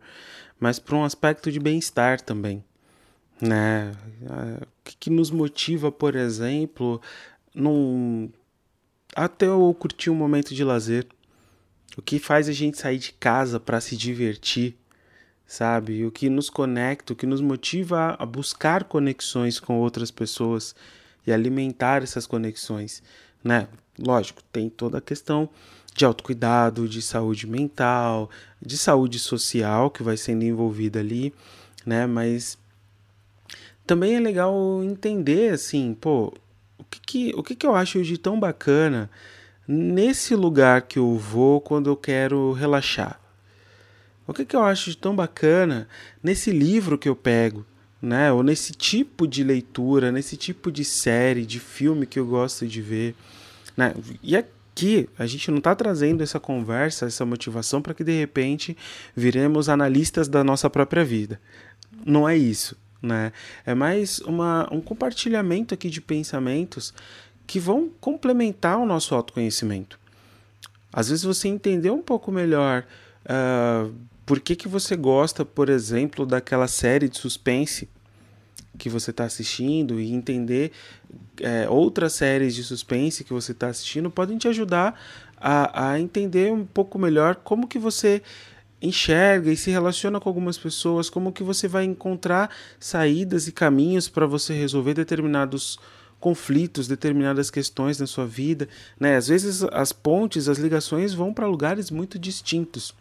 mas 0.61 0.79
por 0.79 0.95
um 0.95 1.03
aspecto 1.03 1.51
de 1.51 1.59
bem-estar 1.59 2.21
também. 2.21 2.65
Né? 3.41 3.91
O 4.61 4.67
que, 4.85 4.97
que, 4.97 5.11
nos 5.11 5.33
motiva, 5.33 5.91
por 5.91 6.15
exemplo, 6.15 7.03
num... 7.53 8.31
até 9.17 9.47
eu 9.47 9.75
curtir 9.77 10.11
um 10.11 10.15
momento 10.15 10.55
de 10.55 10.63
lazer? 10.63 11.07
O 11.97 12.03
que 12.03 12.21
faz 12.21 12.49
a 12.49 12.53
gente 12.53 12.79
sair 12.79 12.99
de 12.99 13.13
casa 13.15 13.59
para 13.59 13.81
se 13.81 13.97
divertir? 13.97 14.77
Sabe? 15.53 16.07
O 16.07 16.11
que 16.11 16.31
nos 16.31 16.49
conecta, 16.49 17.13
o 17.13 17.17
que 17.17 17.27
nos 17.27 17.43
motiva 17.43 18.17
a 18.19 18.25
buscar 18.25 18.85
conexões 18.85 19.61
com 19.61 19.79
outras 19.79 20.11
pessoas 20.11 20.75
e 21.27 21.31
alimentar 21.31 22.03
essas 22.03 22.27
conexões, 22.27 23.03
né? 23.45 23.69
Lógico, 23.99 24.43
tem 24.51 24.71
toda 24.71 24.97
a 24.97 25.01
questão 25.03 25.51
de 25.95 26.07
autocuidado, 26.07 26.89
de 26.89 27.03
saúde 27.03 27.47
mental, 27.47 28.31
de 28.63 28.79
saúde 28.79 29.19
social 29.19 29.91
que 29.91 30.03
vai 30.03 30.17
sendo 30.17 30.43
envolvida 30.43 31.01
ali, 31.01 31.35
né? 31.85 32.07
Mas 32.07 32.57
também 33.87 34.17
é 34.17 34.21
legal 34.21 34.83
entender 34.83 35.53
assim, 35.53 35.93
pô, 35.93 36.33
o 36.79 36.85
que, 36.85 36.99
que, 36.99 37.35
o 37.37 37.43
que, 37.43 37.55
que 37.55 37.67
eu 37.67 37.75
acho 37.75 38.03
de 38.03 38.17
tão 38.17 38.41
bacana 38.41 39.11
nesse 39.69 40.35
lugar 40.35 40.81
que 40.81 40.99
eu 40.99 41.19
vou 41.19 41.61
quando 41.61 41.91
eu 41.91 41.97
quero 41.97 42.53
relaxar? 42.53 43.22
O 44.27 44.33
que, 44.33 44.45
que 44.45 44.55
eu 44.55 44.63
acho 44.63 44.91
de 44.91 44.97
tão 44.97 45.15
bacana 45.15 45.89
nesse 46.23 46.51
livro 46.51 46.97
que 46.97 47.09
eu 47.09 47.17
pego, 47.17 47.67
né? 48.01 48.33
Ou 48.33 48.43
nesse 48.43 48.73
tipo 48.73 49.27
de 49.27 49.43
leitura, 49.43 50.13
nesse 50.13 50.37
tipo 50.37 50.71
de 50.71 50.85
série, 50.85 51.45
de 51.45 51.59
filme 51.59 52.07
que 52.07 52.19
eu 52.19 52.27
gosto 52.27 52.67
de 52.67 52.81
ver, 52.81 53.15
né? 53.77 53.95
E 54.23 54.37
aqui 54.37 55.09
a 55.19 55.27
gente 55.27 55.51
não 55.51 55.59
está 55.59 55.75
trazendo 55.75 56.23
essa 56.23 56.41
conversa, 56.41 57.07
essa 57.07 57.25
motivação 57.25 57.83
para 57.83 57.95
que 57.95 58.05
de 58.05 58.13
repente 58.13 58.77
viremos 59.15 59.69
analistas 59.69 60.29
da 60.29 60.43
nossa 60.43 60.71
própria 60.71 61.05
vida. 61.05 61.41
Não 62.05 62.29
é 62.29 62.37
isso, 62.37 62.77
né? 63.01 63.33
É 63.67 63.75
mais 63.75 64.21
uma, 64.21 64.69
um 64.73 64.81
compartilhamento 64.81 65.75
aqui 65.75 65.91
de 65.91 66.01
pensamentos 66.01 66.95
que 67.47 67.59
vão 67.59 67.91
complementar 68.01 68.79
o 68.79 68.87
nosso 68.87 69.15
autoconhecimento. 69.15 69.99
Às 70.93 71.09
vezes 71.09 71.25
você 71.25 71.49
entender 71.49 71.91
um 71.91 72.03
pouco 72.03 72.31
melhor 72.31 72.85
uh, 73.25 73.93
por 74.33 74.41
que, 74.41 74.57
que 74.57 74.67
você 74.67 74.97
gosta, 74.97 75.45
por 75.45 75.69
exemplo, 75.69 76.25
daquela 76.25 76.67
série 76.67 77.07
de 77.07 77.19
suspense 77.19 77.87
que 78.79 78.89
você 78.89 79.11
está 79.11 79.25
assistindo 79.25 80.01
e 80.01 80.11
entender 80.11 80.73
é, 81.39 81.69
outras 81.69 82.15
séries 82.15 82.55
de 82.55 82.65
suspense 82.65 83.25
que 83.25 83.33
você 83.35 83.53
está 83.53 83.69
assistindo 83.69 84.11
podem 84.11 84.39
te 84.39 84.49
ajudar 84.49 84.99
a, 85.37 85.91
a 85.91 86.01
entender 86.01 86.51
um 86.51 86.65
pouco 86.65 86.99
melhor 86.99 87.35
como 87.35 87.69
que 87.69 87.79
você 87.79 88.23
enxerga 88.81 89.53
e 89.53 89.57
se 89.57 89.71
relaciona 89.71 90.19
com 90.19 90.31
algumas 90.31 90.57
pessoas, 90.57 91.11
como 91.11 91.31
que 91.31 91.43
você 91.43 91.69
vai 91.69 91.85
encontrar 91.85 92.49
saídas 92.81 93.47
e 93.49 93.53
caminhos 93.53 94.09
para 94.09 94.25
você 94.25 94.55
resolver 94.55 94.95
determinados 94.95 95.79
conflitos, 96.19 96.89
determinadas 96.89 97.51
questões 97.51 97.99
na 97.99 98.07
sua 98.07 98.25
vida, 98.25 98.67
né? 98.99 99.15
Às 99.15 99.29
vezes 99.29 99.63
as 99.65 99.93
pontes, 99.93 100.49
as 100.49 100.57
ligações 100.57 101.13
vão 101.13 101.35
para 101.35 101.47
lugares 101.47 101.91
muito 101.91 102.19
distintos. 102.19 102.95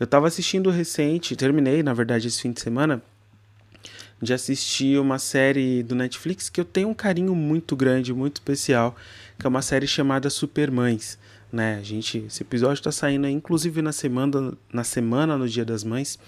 Eu 0.00 0.04
estava 0.04 0.26
assistindo 0.26 0.70
recente, 0.70 1.36
terminei, 1.36 1.82
na 1.82 1.92
verdade, 1.92 2.26
esse 2.26 2.40
fim 2.40 2.52
de 2.52 2.60
semana, 2.62 3.02
de 4.20 4.32
assistir 4.32 4.98
uma 4.98 5.18
série 5.18 5.82
do 5.82 5.94
Netflix 5.94 6.48
que 6.48 6.58
eu 6.58 6.64
tenho 6.64 6.88
um 6.88 6.94
carinho 6.94 7.34
muito 7.34 7.76
grande, 7.76 8.14
muito 8.14 8.36
especial, 8.36 8.96
que 9.38 9.46
é 9.46 9.48
uma 9.48 9.60
série 9.60 9.86
chamada 9.86 10.30
Supermães. 10.30 11.18
Né? 11.52 11.78
A 11.78 11.82
gente, 11.82 12.18
esse 12.18 12.42
episódio 12.42 12.80
está 12.80 12.92
saindo 12.92 13.26
inclusive 13.26 13.82
na 13.82 13.92
semana, 13.92 14.52
na 14.72 14.84
semana 14.84 15.36
no 15.36 15.48
Dia 15.48 15.64
das 15.64 15.82
Mães. 15.82 16.18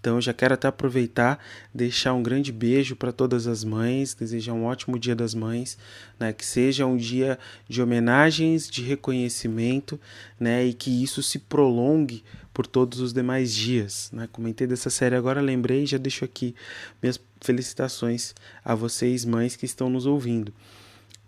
Então 0.00 0.16
eu 0.16 0.20
já 0.20 0.34
quero 0.34 0.52
até 0.52 0.68
aproveitar, 0.68 1.38
deixar 1.72 2.12
um 2.12 2.22
grande 2.22 2.52
beijo 2.52 2.94
para 2.94 3.10
todas 3.10 3.46
as 3.46 3.64
mães, 3.64 4.12
desejar 4.12 4.52
um 4.52 4.64
ótimo 4.64 4.98
Dia 4.98 5.14
das 5.14 5.34
Mães, 5.34 5.78
né? 6.20 6.30
Que 6.32 6.44
seja 6.44 6.84
um 6.84 6.96
dia 6.96 7.38
de 7.66 7.80
homenagens, 7.80 8.68
de 8.68 8.82
reconhecimento, 8.82 9.98
né? 10.38 10.66
E 10.66 10.74
que 10.74 11.02
isso 11.02 11.22
se 11.22 11.38
prolongue 11.38 12.22
por 12.52 12.66
todos 12.66 13.00
os 13.00 13.12
demais 13.12 13.54
dias. 13.54 14.10
Né? 14.12 14.28
Comentei 14.30 14.66
dessa 14.66 14.88
série 14.88 15.16
agora, 15.16 15.40
lembrei 15.40 15.86
já 15.86 15.98
deixo 15.98 16.24
aqui 16.24 16.54
minhas 17.02 17.18
felicitações 17.40 18.34
a 18.64 18.74
vocês, 18.74 19.24
mães 19.24 19.56
que 19.56 19.66
estão 19.66 19.90
nos 19.90 20.06
ouvindo. 20.06 20.52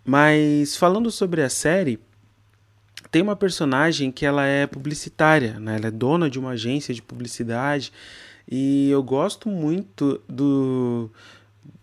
Mas 0.05 0.77
falando 0.77 1.11
sobre 1.11 1.41
a 1.41 1.49
série, 1.49 1.99
tem 3.11 3.21
uma 3.21 3.35
personagem 3.35 4.11
que 4.11 4.25
ela 4.25 4.45
é 4.45 4.67
publicitária, 4.67 5.59
né? 5.59 5.77
ela 5.77 5.87
é 5.87 5.91
dona 5.91 6.29
de 6.29 6.39
uma 6.39 6.51
agência 6.51 6.93
de 6.93 7.01
publicidade 7.01 7.91
e 8.49 8.89
eu 8.89 9.03
gosto 9.03 9.49
muito 9.49 10.21
do, 10.27 11.09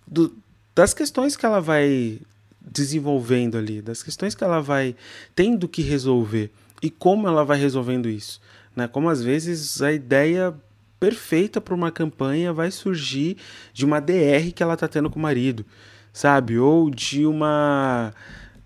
do 0.07 0.35
das 0.75 0.93
questões 0.93 1.37
que 1.37 1.47
ela 1.47 1.61
vai 1.61 2.19
desenvolvendo 2.61 3.57
ali, 3.57 3.81
das 3.81 4.03
questões 4.03 4.35
que 4.35 4.43
ela 4.43 4.61
vai 4.61 4.97
tendo 5.35 5.69
que 5.69 5.83
resolver 5.83 6.51
e 6.83 6.91
como 6.91 7.29
ela 7.29 7.45
vai 7.45 7.59
resolvendo 7.59 8.09
isso. 8.09 8.41
Né? 8.75 8.89
Como 8.89 9.09
às 9.09 9.23
vezes 9.23 9.81
a 9.81 9.93
ideia 9.93 10.55
perfeita 10.99 11.61
para 11.61 11.75
uma 11.75 11.91
campanha 11.91 12.53
vai 12.53 12.71
surgir 12.71 13.37
de 13.73 13.85
uma 13.85 14.01
DR 14.01 14.53
que 14.55 14.63
ela 14.63 14.75
está 14.75 14.89
tendo 14.89 15.11
com 15.11 15.19
o 15.19 15.23
marido, 15.23 15.65
sabe? 16.13 16.59
Ou 16.59 16.91
de 16.91 17.27
uma 17.27 18.13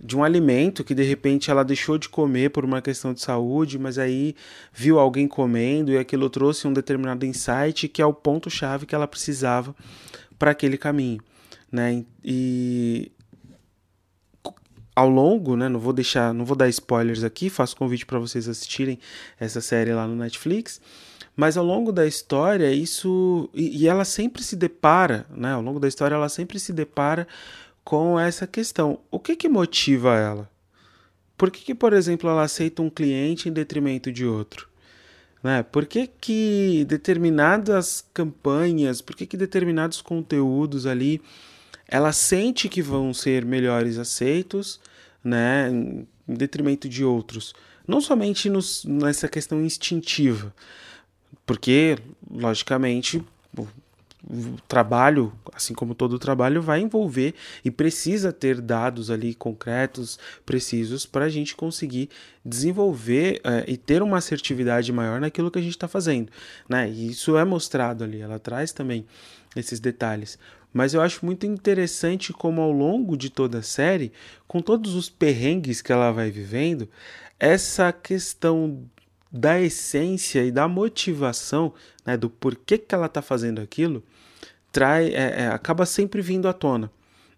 de 0.00 0.16
um 0.16 0.22
alimento 0.22 0.84
que 0.84 0.94
de 0.94 1.02
repente 1.02 1.50
ela 1.50 1.64
deixou 1.64 1.98
de 1.98 2.08
comer 2.08 2.50
por 2.50 2.64
uma 2.64 2.80
questão 2.80 3.12
de 3.12 3.20
saúde, 3.20 3.78
mas 3.78 3.98
aí 3.98 4.34
viu 4.72 4.98
alguém 4.98 5.26
comendo 5.26 5.90
e 5.92 5.98
aquilo 5.98 6.30
trouxe 6.30 6.68
um 6.68 6.72
determinado 6.72 7.26
insight 7.26 7.88
que 7.88 8.00
é 8.00 8.06
o 8.06 8.14
ponto 8.14 8.48
chave 8.48 8.86
que 8.86 8.94
ela 8.94 9.08
precisava 9.08 9.74
para 10.38 10.52
aquele 10.52 10.78
caminho, 10.78 11.20
né? 11.70 12.04
E 12.24 13.10
ao 14.94 15.08
longo, 15.08 15.56
né, 15.56 15.68
não 15.68 15.78
vou 15.78 15.92
deixar, 15.92 16.34
não 16.34 16.44
vou 16.44 16.56
dar 16.56 16.68
spoilers 16.68 17.22
aqui, 17.22 17.48
faço 17.48 17.76
convite 17.76 18.04
para 18.04 18.18
vocês 18.18 18.48
assistirem 18.48 18.98
essa 19.38 19.60
série 19.60 19.92
lá 19.92 20.06
no 20.06 20.16
Netflix. 20.16 20.80
Mas 21.36 21.56
ao 21.56 21.64
longo 21.64 21.92
da 21.92 22.04
história, 22.04 22.72
isso 22.72 23.48
e, 23.54 23.82
e 23.82 23.88
ela 23.88 24.04
sempre 24.04 24.42
se 24.42 24.56
depara, 24.56 25.24
né, 25.30 25.52
ao 25.52 25.62
longo 25.62 25.78
da 25.78 25.86
história 25.86 26.16
ela 26.16 26.28
sempre 26.28 26.58
se 26.58 26.72
depara 26.72 27.28
com 27.88 28.20
essa 28.20 28.46
questão. 28.46 29.00
O 29.10 29.18
que 29.18 29.34
que 29.34 29.48
motiva 29.48 30.14
ela? 30.14 30.50
Por 31.38 31.50
que, 31.50 31.64
que 31.64 31.74
por 31.74 31.94
exemplo, 31.94 32.28
ela 32.28 32.42
aceita 32.42 32.82
um 32.82 32.90
cliente 32.90 33.48
em 33.48 33.52
detrimento 33.52 34.12
de 34.12 34.26
outro? 34.26 34.68
Né? 35.42 35.62
Por 35.62 35.86
que, 35.86 36.06
que 36.06 36.84
determinadas 36.86 38.04
campanhas, 38.12 39.00
por 39.00 39.16
que, 39.16 39.24
que 39.24 39.38
determinados 39.38 40.02
conteúdos 40.02 40.84
ali 40.84 41.22
ela 41.88 42.12
sente 42.12 42.68
que 42.68 42.82
vão 42.82 43.14
ser 43.14 43.46
melhores 43.46 43.96
aceitos, 43.96 44.78
né, 45.24 45.70
em 45.70 46.06
detrimento 46.26 46.90
de 46.90 47.02
outros. 47.02 47.54
Não 47.86 48.02
somente 48.02 48.50
nos, 48.50 48.84
nessa 48.84 49.28
questão 49.28 49.64
instintiva, 49.64 50.54
porque, 51.46 51.96
logicamente, 52.30 53.24
o, 54.24 54.56
trabalho, 54.66 55.32
assim 55.52 55.74
como 55.74 55.94
todo 55.94 56.18
trabalho, 56.18 56.60
vai 56.60 56.80
envolver 56.80 57.34
e 57.64 57.70
precisa 57.70 58.32
ter 58.32 58.60
dados 58.60 59.10
ali 59.10 59.34
concretos, 59.34 60.18
precisos, 60.44 61.06
para 61.06 61.26
a 61.26 61.28
gente 61.28 61.54
conseguir 61.54 62.08
desenvolver 62.44 63.40
é, 63.44 63.64
e 63.66 63.76
ter 63.76 64.02
uma 64.02 64.18
assertividade 64.18 64.92
maior 64.92 65.20
naquilo 65.20 65.50
que 65.50 65.58
a 65.58 65.62
gente 65.62 65.76
está 65.76 65.88
fazendo. 65.88 66.30
Né? 66.68 66.90
E 66.90 67.10
isso 67.10 67.36
é 67.36 67.44
mostrado 67.44 68.04
ali, 68.04 68.20
ela 68.20 68.38
traz 68.38 68.72
também 68.72 69.06
esses 69.54 69.80
detalhes. 69.80 70.38
Mas 70.72 70.92
eu 70.94 71.00
acho 71.00 71.24
muito 71.24 71.46
interessante 71.46 72.32
como 72.32 72.60
ao 72.60 72.70
longo 72.70 73.16
de 73.16 73.30
toda 73.30 73.58
a 73.58 73.62
série, 73.62 74.12
com 74.46 74.60
todos 74.60 74.94
os 74.94 75.08
perrengues 75.08 75.80
que 75.80 75.92
ela 75.92 76.10
vai 76.12 76.30
vivendo, 76.30 76.88
essa 77.38 77.92
questão 77.92 78.84
da 79.30 79.60
essência 79.60 80.44
e 80.44 80.50
da 80.50 80.66
motivação, 80.66 81.72
né, 82.04 82.16
do 82.16 82.30
porquê 82.30 82.78
que 82.78 82.94
ela 82.94 83.06
está 83.06 83.20
fazendo 83.20 83.60
aquilo, 83.60 84.02
trai, 84.72 85.08
é, 85.08 85.42
é, 85.42 85.46
acaba 85.48 85.84
sempre 85.84 86.22
vindo 86.22 86.48
à 86.48 86.52
tona. 86.52 86.90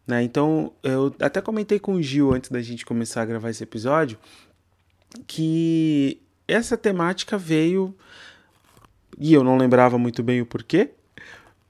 Né? 0.07 0.23
Então, 0.23 0.73
eu 0.83 1.15
até 1.21 1.41
comentei 1.41 1.79
com 1.79 1.95
o 1.95 2.03
Gil 2.03 2.33
antes 2.33 2.51
da 2.51 2.61
gente 2.61 2.87
começar 2.87 3.23
a 3.23 3.27
gravar 3.27 3.51
esse 3.51 3.63
episódio 3.63 4.19
que 5.27 6.21
essa 6.47 6.77
temática 6.77 7.37
veio 7.37 7.95
e 9.19 9.35
eu 9.35 9.45
não 9.45 9.57
lembrava 9.57 9.99
muito 9.99 10.23
bem 10.23 10.41
o 10.41 10.47
porquê, 10.47 10.91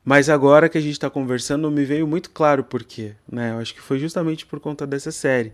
mas 0.05 0.29
agora 0.29 0.69
que 0.69 0.79
a 0.79 0.81
gente 0.81 0.93
está 0.93 1.11
conversando, 1.11 1.71
me 1.71 1.85
veio 1.85 2.07
muito 2.07 2.31
claro 2.31 2.65
por 2.65 2.85
quê. 2.85 3.15
Né? 3.31 3.53
Eu 3.53 3.59
acho 3.59 3.75
que 3.75 3.81
foi 3.81 3.99
justamente 3.99 4.47
por 4.47 4.61
conta 4.61 4.87
dessa 4.87 5.11
série, 5.11 5.53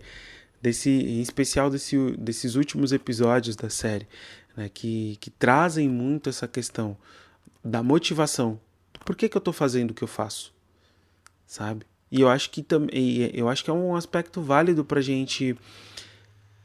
desse, 0.61 0.89
em 0.89 1.21
especial 1.21 1.69
desse, 1.69 1.97
desses 2.17 2.55
últimos 2.55 2.91
episódios 2.91 3.55
da 3.55 3.69
série, 3.69 4.07
né? 4.57 4.69
que, 4.73 5.17
que 5.21 5.29
trazem 5.29 5.87
muito 5.87 6.27
essa 6.27 6.47
questão 6.47 6.97
da 7.63 7.83
motivação. 7.83 8.59
Por 9.05 9.15
que, 9.15 9.29
que 9.29 9.37
eu 9.37 9.39
estou 9.39 9.53
fazendo 9.53 9.91
o 9.91 9.93
que 9.93 10.03
eu 10.03 10.07
faço? 10.07 10.51
Sabe? 11.45 11.85
E 12.11 12.21
eu 12.21 12.27
acho 12.27 12.49
que 12.49 12.63
também 12.63 13.29
eu 13.33 13.47
acho 13.47 13.63
que 13.63 13.69
é 13.69 13.73
um 13.73 13.95
aspecto 13.95 14.41
válido 14.41 14.83
para 14.83 14.99
a 14.99 15.03
gente 15.03 15.55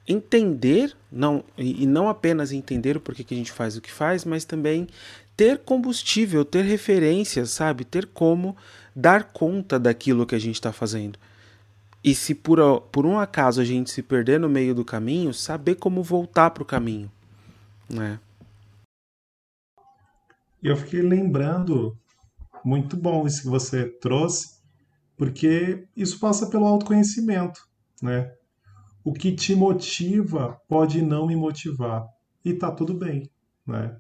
entender, 0.09 0.97
não 1.11 1.45
e 1.57 1.87
não 1.87 2.09
apenas 2.09 2.51
entender 2.51 2.97
o 2.97 3.01
porquê 3.01 3.23
que 3.23 3.35
a 3.35 3.37
gente 3.37 3.53
faz 3.53 3.77
o 3.77 3.81
que 3.81 3.91
faz, 3.91 4.25
mas 4.25 4.45
também 4.45 4.89
ter 5.37 5.59
combustível, 5.59 6.45
ter 6.45 6.63
referências, 6.63 7.51
sabe? 7.51 7.85
Ter 7.85 8.07
como 8.07 8.57
dar 8.95 9.33
conta 9.33 9.79
daquilo 9.79 10.27
que 10.27 10.35
a 10.35 10.41
gente 10.41 10.57
está 10.57 10.73
fazendo. 10.73 11.19
E 12.05 12.15
se 12.15 12.35
por, 12.35 12.81
por 12.93 13.07
um 13.07 13.19
acaso 13.19 13.61
a 13.61 13.65
gente 13.65 13.91
se 13.91 14.03
perder 14.03 14.39
no 14.39 14.49
meio 14.49 14.75
do 14.75 14.85
caminho, 14.85 15.33
saber 15.33 15.77
como 15.77 16.03
voltar 16.03 16.51
para 16.51 16.63
o 16.63 16.67
caminho. 16.67 17.11
Né? 17.89 18.19
Eu 20.63 20.77
fiquei 20.77 21.03
lembrando, 21.03 21.99
muito 22.65 22.97
bom 22.97 23.27
isso 23.27 23.43
que 23.43 23.49
você 23.49 23.89
trouxe, 23.99 24.61
porque 25.17 25.87
isso 25.97 26.21
passa 26.21 26.49
pelo 26.49 26.67
autoconhecimento, 26.67 27.61
né? 28.01 28.33
O 29.05 29.13
que 29.13 29.33
te 29.35 29.55
motiva 29.55 30.61
pode 30.69 31.03
não 31.03 31.27
me 31.27 31.35
motivar. 31.35 32.07
e 32.45 32.55
tá 32.55 32.71
tudo 32.71 32.95
bem, 32.95 33.29
né? 33.67 33.97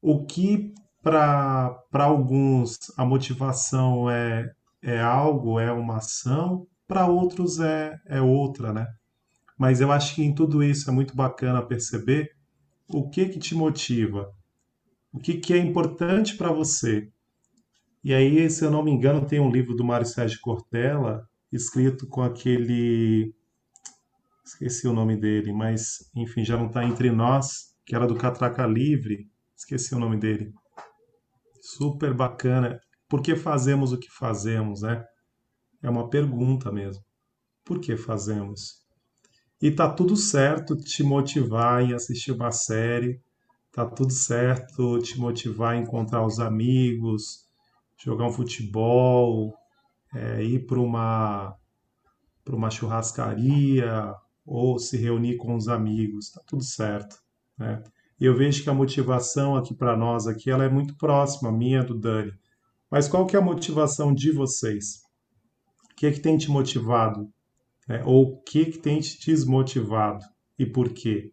O 0.00 0.24
que 0.24 0.74
para 1.02 1.82
alguns 1.92 2.76
a 2.96 3.04
motivação 3.04 4.10
é, 4.10 4.50
é 4.82 5.00
algo, 5.00 5.58
é 5.58 5.72
uma 5.72 5.96
ação, 5.96 6.66
para 6.86 7.06
outros 7.06 7.60
é, 7.60 7.98
é 8.06 8.20
outra, 8.20 8.72
né? 8.72 8.86
Mas 9.58 9.80
eu 9.80 9.90
acho 9.90 10.14
que 10.14 10.22
em 10.22 10.34
tudo 10.34 10.62
isso 10.62 10.90
é 10.90 10.92
muito 10.92 11.16
bacana 11.16 11.64
perceber 11.64 12.35
o 12.88 13.08
que 13.08 13.28
que 13.28 13.38
te 13.38 13.54
motiva, 13.54 14.32
o 15.12 15.18
que 15.18 15.34
que 15.38 15.52
é 15.52 15.58
importante 15.58 16.36
para 16.36 16.52
você. 16.52 17.10
E 18.02 18.14
aí, 18.14 18.48
se 18.48 18.64
eu 18.64 18.70
não 18.70 18.84
me 18.84 18.90
engano, 18.90 19.26
tem 19.26 19.40
um 19.40 19.50
livro 19.50 19.74
do 19.74 19.84
Mário 19.84 20.06
Sérgio 20.06 20.38
Cortella, 20.40 21.28
escrito 21.52 22.06
com 22.06 22.22
aquele. 22.22 23.34
Esqueci 24.44 24.86
o 24.86 24.92
nome 24.92 25.16
dele, 25.16 25.52
mas 25.52 26.08
enfim, 26.14 26.44
já 26.44 26.56
não 26.56 26.66
está 26.66 26.84
entre 26.84 27.10
nós, 27.10 27.74
que 27.84 27.96
era 27.96 28.06
do 28.06 28.14
Catraca 28.14 28.64
Livre. 28.64 29.28
Esqueci 29.56 29.94
o 29.94 29.98
nome 29.98 30.18
dele. 30.18 30.52
Super 31.60 32.14
bacana. 32.14 32.78
Por 33.08 33.22
que 33.22 33.34
fazemos 33.34 33.92
o 33.92 33.98
que 33.98 34.08
fazemos, 34.10 34.82
né? 34.82 35.04
É 35.82 35.90
uma 35.90 36.08
pergunta 36.08 36.70
mesmo. 36.70 37.02
Por 37.64 37.80
que 37.80 37.96
fazemos? 37.96 38.85
E 39.60 39.70
tá 39.70 39.88
tudo 39.90 40.16
certo 40.16 40.76
te 40.76 41.02
motivar 41.02 41.82
em 41.82 41.94
assistir 41.94 42.32
uma 42.32 42.52
série, 42.52 43.20
tá 43.72 43.86
tudo 43.86 44.12
certo 44.12 44.98
te 44.98 45.18
motivar 45.18 45.74
a 45.74 45.76
encontrar 45.76 46.26
os 46.26 46.38
amigos, 46.38 47.46
jogar 47.96 48.26
um 48.26 48.32
futebol, 48.32 49.54
é, 50.14 50.42
ir 50.42 50.66
para 50.66 50.80
uma 50.80 51.56
uma 52.48 52.70
churrascaria 52.70 54.14
ou 54.44 54.78
se 54.78 54.96
reunir 54.96 55.36
com 55.36 55.56
os 55.56 55.68
amigos, 55.68 56.30
tá 56.30 56.40
tudo 56.46 56.62
certo, 56.62 57.16
né? 57.58 57.82
E 58.18 58.24
eu 58.24 58.34
vejo 58.34 58.62
que 58.62 58.70
a 58.70 58.74
motivação 58.74 59.56
aqui 59.56 59.74
para 59.74 59.96
nós 59.96 60.26
aqui 60.26 60.50
ela 60.50 60.64
é 60.64 60.68
muito 60.68 60.96
próxima, 60.96 61.52
minha 61.52 61.82
do 61.82 61.94
Dani. 61.94 62.32
Mas 62.90 63.08
qual 63.08 63.26
que 63.26 63.36
é 63.36 63.38
a 63.38 63.42
motivação 63.42 64.14
de 64.14 64.30
vocês? 64.32 65.02
O 65.92 65.96
que 65.96 66.06
é 66.06 66.12
que 66.12 66.20
tem 66.20 66.38
te 66.38 66.50
motivado 66.50 67.30
né? 67.86 68.02
ou 68.04 68.22
o 68.24 68.42
que, 68.42 68.66
que 68.66 68.78
tem 68.78 69.00
te 69.00 69.18
desmotivado 69.26 70.24
e 70.58 70.66
por 70.66 70.90
quê. 70.90 71.32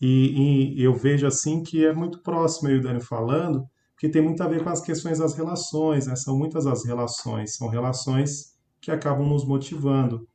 E, 0.00 0.74
e, 0.76 0.82
eu 0.82 0.94
vejo 0.94 1.26
assim 1.26 1.62
que 1.62 1.84
é 1.84 1.92
muito 1.92 2.22
próximo 2.22 2.68
e 2.68 2.78
o 2.78 2.82
Dani 2.82 3.00
falando, 3.00 3.64
porque 3.92 4.10
tem 4.10 4.22
muito 4.22 4.42
a 4.42 4.48
ver 4.48 4.62
com 4.62 4.68
as 4.68 4.82
questões 4.82 5.18
das 5.18 5.34
relações, 5.34 6.06
né? 6.06 6.14
são 6.16 6.36
muitas 6.36 6.66
as 6.66 6.84
relações, 6.84 7.54
são 7.56 7.68
relações 7.68 8.54
que 8.80 8.90
acabam 8.90 9.26
nos 9.26 9.46
motivando. 9.46 10.28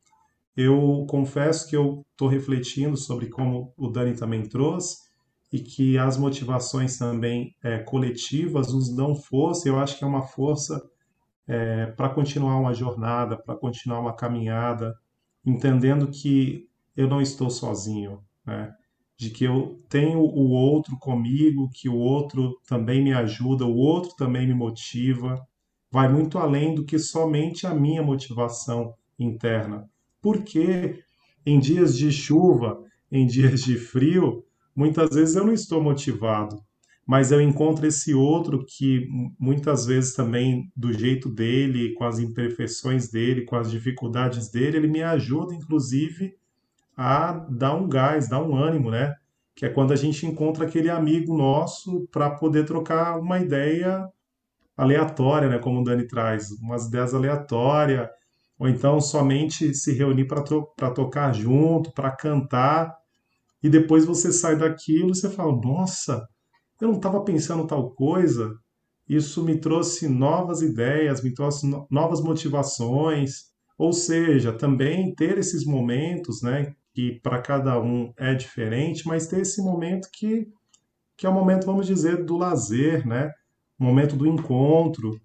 Eu 0.57 1.05
confesso 1.07 1.69
que 1.69 1.75
eu 1.75 2.03
estou 2.11 2.27
refletindo 2.27 2.97
sobre 2.97 3.29
como 3.29 3.71
o 3.77 3.87
Dani 3.87 4.15
também 4.15 4.43
trouxe, 4.43 4.97
e 5.51 5.59
que 5.59 5.97
as 5.97 6.17
motivações 6.17 6.97
também 6.97 7.53
é, 7.61 7.79
coletivas 7.79 8.71
nos 8.71 8.95
dão 8.95 9.13
força, 9.13 9.67
eu 9.67 9.77
acho 9.77 9.97
que 9.97 10.03
é 10.03 10.07
uma 10.07 10.23
força 10.23 10.81
é, 11.51 11.87
para 11.87 12.07
continuar 12.07 12.57
uma 12.57 12.73
jornada, 12.73 13.35
para 13.35 13.57
continuar 13.57 13.99
uma 13.99 14.15
caminhada, 14.15 14.95
entendendo 15.45 16.07
que 16.07 16.65
eu 16.95 17.09
não 17.09 17.21
estou 17.21 17.49
sozinho, 17.49 18.23
né? 18.45 18.73
de 19.17 19.29
que 19.29 19.43
eu 19.43 19.77
tenho 19.89 20.19
o 20.19 20.49
outro 20.51 20.97
comigo, 20.97 21.69
que 21.73 21.89
o 21.89 21.97
outro 21.97 22.57
também 22.65 23.03
me 23.03 23.11
ajuda, 23.11 23.65
o 23.65 23.75
outro 23.75 24.15
também 24.15 24.47
me 24.47 24.53
motiva, 24.53 25.45
vai 25.91 26.07
muito 26.07 26.37
além 26.37 26.73
do 26.73 26.85
que 26.85 26.97
somente 26.97 27.67
a 27.67 27.75
minha 27.75 28.01
motivação 28.01 28.95
interna. 29.19 29.89
Porque 30.21 31.03
em 31.45 31.59
dias 31.59 31.97
de 31.97 32.13
chuva, 32.13 32.81
em 33.11 33.27
dias 33.27 33.61
de 33.61 33.75
frio, 33.75 34.45
muitas 34.73 35.13
vezes 35.13 35.35
eu 35.35 35.45
não 35.45 35.53
estou 35.53 35.83
motivado, 35.83 36.63
mas 37.11 37.29
eu 37.29 37.41
encontro 37.41 37.85
esse 37.85 38.13
outro 38.13 38.65
que 38.65 39.05
muitas 39.37 39.85
vezes 39.85 40.15
também 40.15 40.71
do 40.73 40.93
jeito 40.93 41.27
dele, 41.27 41.93
com 41.95 42.05
as 42.05 42.19
imperfeições 42.19 43.09
dele, 43.09 43.43
com 43.43 43.57
as 43.57 43.69
dificuldades 43.69 44.49
dele, 44.49 44.77
ele 44.77 44.87
me 44.87 45.03
ajuda 45.03 45.53
inclusive 45.53 46.33
a 46.95 47.33
dar 47.49 47.75
um 47.75 47.89
gás, 47.89 48.29
dar 48.29 48.41
um 48.41 48.55
ânimo, 48.55 48.89
né? 48.89 49.13
Que 49.53 49.65
é 49.65 49.69
quando 49.69 49.91
a 49.91 49.95
gente 49.97 50.25
encontra 50.25 50.65
aquele 50.65 50.89
amigo 50.89 51.35
nosso 51.37 52.07
para 52.13 52.29
poder 52.29 52.63
trocar 52.63 53.19
uma 53.19 53.39
ideia 53.39 54.07
aleatória, 54.77 55.49
né, 55.49 55.59
como 55.59 55.81
o 55.81 55.83
Dani 55.83 56.07
traz, 56.07 56.49
umas 56.61 56.85
ideias 56.87 57.13
aleatórias, 57.13 58.07
ou 58.57 58.69
então 58.69 59.01
somente 59.01 59.73
se 59.73 59.91
reunir 59.93 60.27
para 60.27 60.91
tocar 60.91 61.33
junto, 61.33 61.91
para 61.91 62.09
cantar, 62.09 62.95
e 63.61 63.67
depois 63.69 64.05
você 64.05 64.31
sai 64.31 64.55
daquilo 64.55 65.11
e 65.11 65.15
você 65.15 65.29
fala: 65.29 65.51
"Nossa, 65.61 66.25
eu 66.81 66.89
não 66.89 66.95
estava 66.97 67.23
pensando 67.23 67.67
tal 67.67 67.91
coisa, 67.91 68.57
isso 69.07 69.43
me 69.43 69.57
trouxe 69.57 70.07
novas 70.07 70.61
ideias, 70.61 71.21
me 71.23 71.33
trouxe 71.33 71.67
no 71.67 71.87
novas 71.89 72.21
motivações. 72.21 73.51
Ou 73.77 73.93
seja, 73.93 74.53
também 74.53 75.13
ter 75.15 75.37
esses 75.37 75.65
momentos, 75.65 76.41
né, 76.41 76.73
que 76.93 77.19
para 77.21 77.41
cada 77.41 77.81
um 77.81 78.13
é 78.17 78.33
diferente, 78.33 79.07
mas 79.07 79.27
ter 79.27 79.41
esse 79.41 79.61
momento 79.61 80.07
que, 80.13 80.47
que 81.17 81.25
é 81.25 81.29
o 81.29 81.33
momento, 81.33 81.65
vamos 81.65 81.87
dizer, 81.87 82.23
do 82.23 82.37
lazer, 82.37 83.07
né, 83.07 83.31
momento 83.77 84.15
do 84.15 84.27
encontro. 84.27 85.19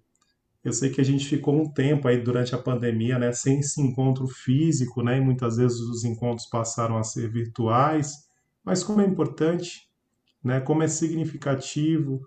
Eu 0.63 0.73
sei 0.73 0.89
que 0.89 0.99
a 0.99 1.03
gente 1.03 1.25
ficou 1.25 1.55
um 1.55 1.71
tempo 1.71 2.07
aí 2.07 2.21
durante 2.21 2.53
a 2.53 2.57
pandemia, 2.57 3.17
né, 3.17 3.31
sem 3.31 3.59
esse 3.59 3.81
encontro 3.81 4.27
físico, 4.27 5.01
né, 5.03 5.17
e 5.17 5.21
muitas 5.21 5.57
vezes 5.57 5.79
os 5.79 6.03
encontros 6.03 6.47
passaram 6.49 6.97
a 6.97 7.03
ser 7.03 7.31
virtuais, 7.31 8.13
mas 8.65 8.83
como 8.83 9.01
é 9.01 9.05
importante 9.05 9.86
né? 10.47 10.61
Como 10.61 10.81
é 10.81 10.87
significativo. 10.87 12.21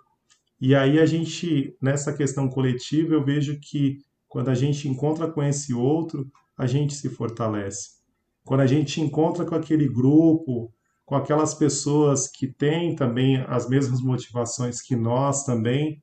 E 0.60 0.74
aí 0.74 1.00
a 1.00 1.06
gente, 1.06 1.74
nessa 1.80 2.12
questão 2.12 2.48
coletiva, 2.48 3.14
eu 3.14 3.24
vejo 3.24 3.58
que 3.58 3.98
quando 4.28 4.50
a 4.50 4.54
gente 4.54 4.88
encontra 4.88 5.26
com 5.26 5.42
esse 5.42 5.72
outro, 5.72 6.30
a 6.56 6.66
gente 6.66 6.94
se 6.94 7.08
fortalece. 7.08 7.98
Quando 8.44 8.60
a 8.60 8.66
gente 8.66 9.00
encontra 9.00 9.44
com 9.44 9.54
aquele 9.54 9.88
grupo, 9.88 10.72
com 11.04 11.14
aquelas 11.16 11.54
pessoas 11.54 12.28
que 12.28 12.46
têm 12.46 12.94
também 12.94 13.38
as 13.48 13.68
mesmas 13.68 14.00
motivações 14.02 14.82
que 14.82 14.94
nós 14.94 15.44
também, 15.44 16.02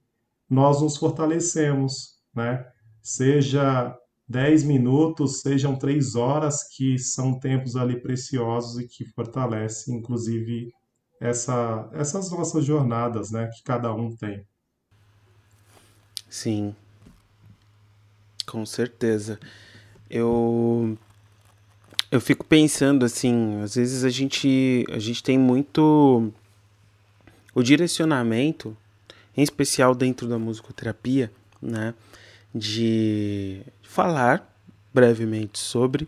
nós 0.49 0.82
nos 0.82 0.97
fortalecemos, 0.97 2.17
né? 2.36 2.65
Seja 3.01 3.95
10 4.27 4.63
minutos, 4.63 5.41
sejam 5.41 5.77
3 5.77 6.15
horas, 6.15 6.63
que 6.75 6.97
são 6.97 7.39
tempos 7.39 7.75
ali 7.75 8.01
preciosos 8.01 8.80
e 8.80 8.88
que 8.88 9.06
fortalecem, 9.06 9.95
inclusive, 9.95 10.73
essa, 11.19 11.89
essas 11.93 12.32
nossas 12.32 12.65
jornadas, 12.65 13.32
né, 13.32 13.49
que 13.53 13.63
cada 13.63 13.93
um 13.93 14.15
tem. 14.15 14.45
Sim, 16.30 16.75
com 18.45 18.65
certeza. 18.65 19.39
Eu 20.10 20.97
eu 22.10 22.21
fico 22.21 22.45
pensando 22.45 23.06
assim, 23.06 23.62
às 23.62 23.75
vezes 23.75 24.03
a 24.03 24.10
gente 24.10 24.86
a 24.91 24.99
gente 24.99 25.23
tem 25.23 25.38
muito 25.38 26.32
o 27.53 27.63
direcionamento, 27.63 28.75
em 29.36 29.41
especial 29.41 29.95
dentro 29.95 30.27
da 30.27 30.38
musicoterapia, 30.38 31.32
né, 31.62 31.93
de 32.53 33.62
falar 33.82 34.53
brevemente 34.93 35.60
sobre 35.60 36.08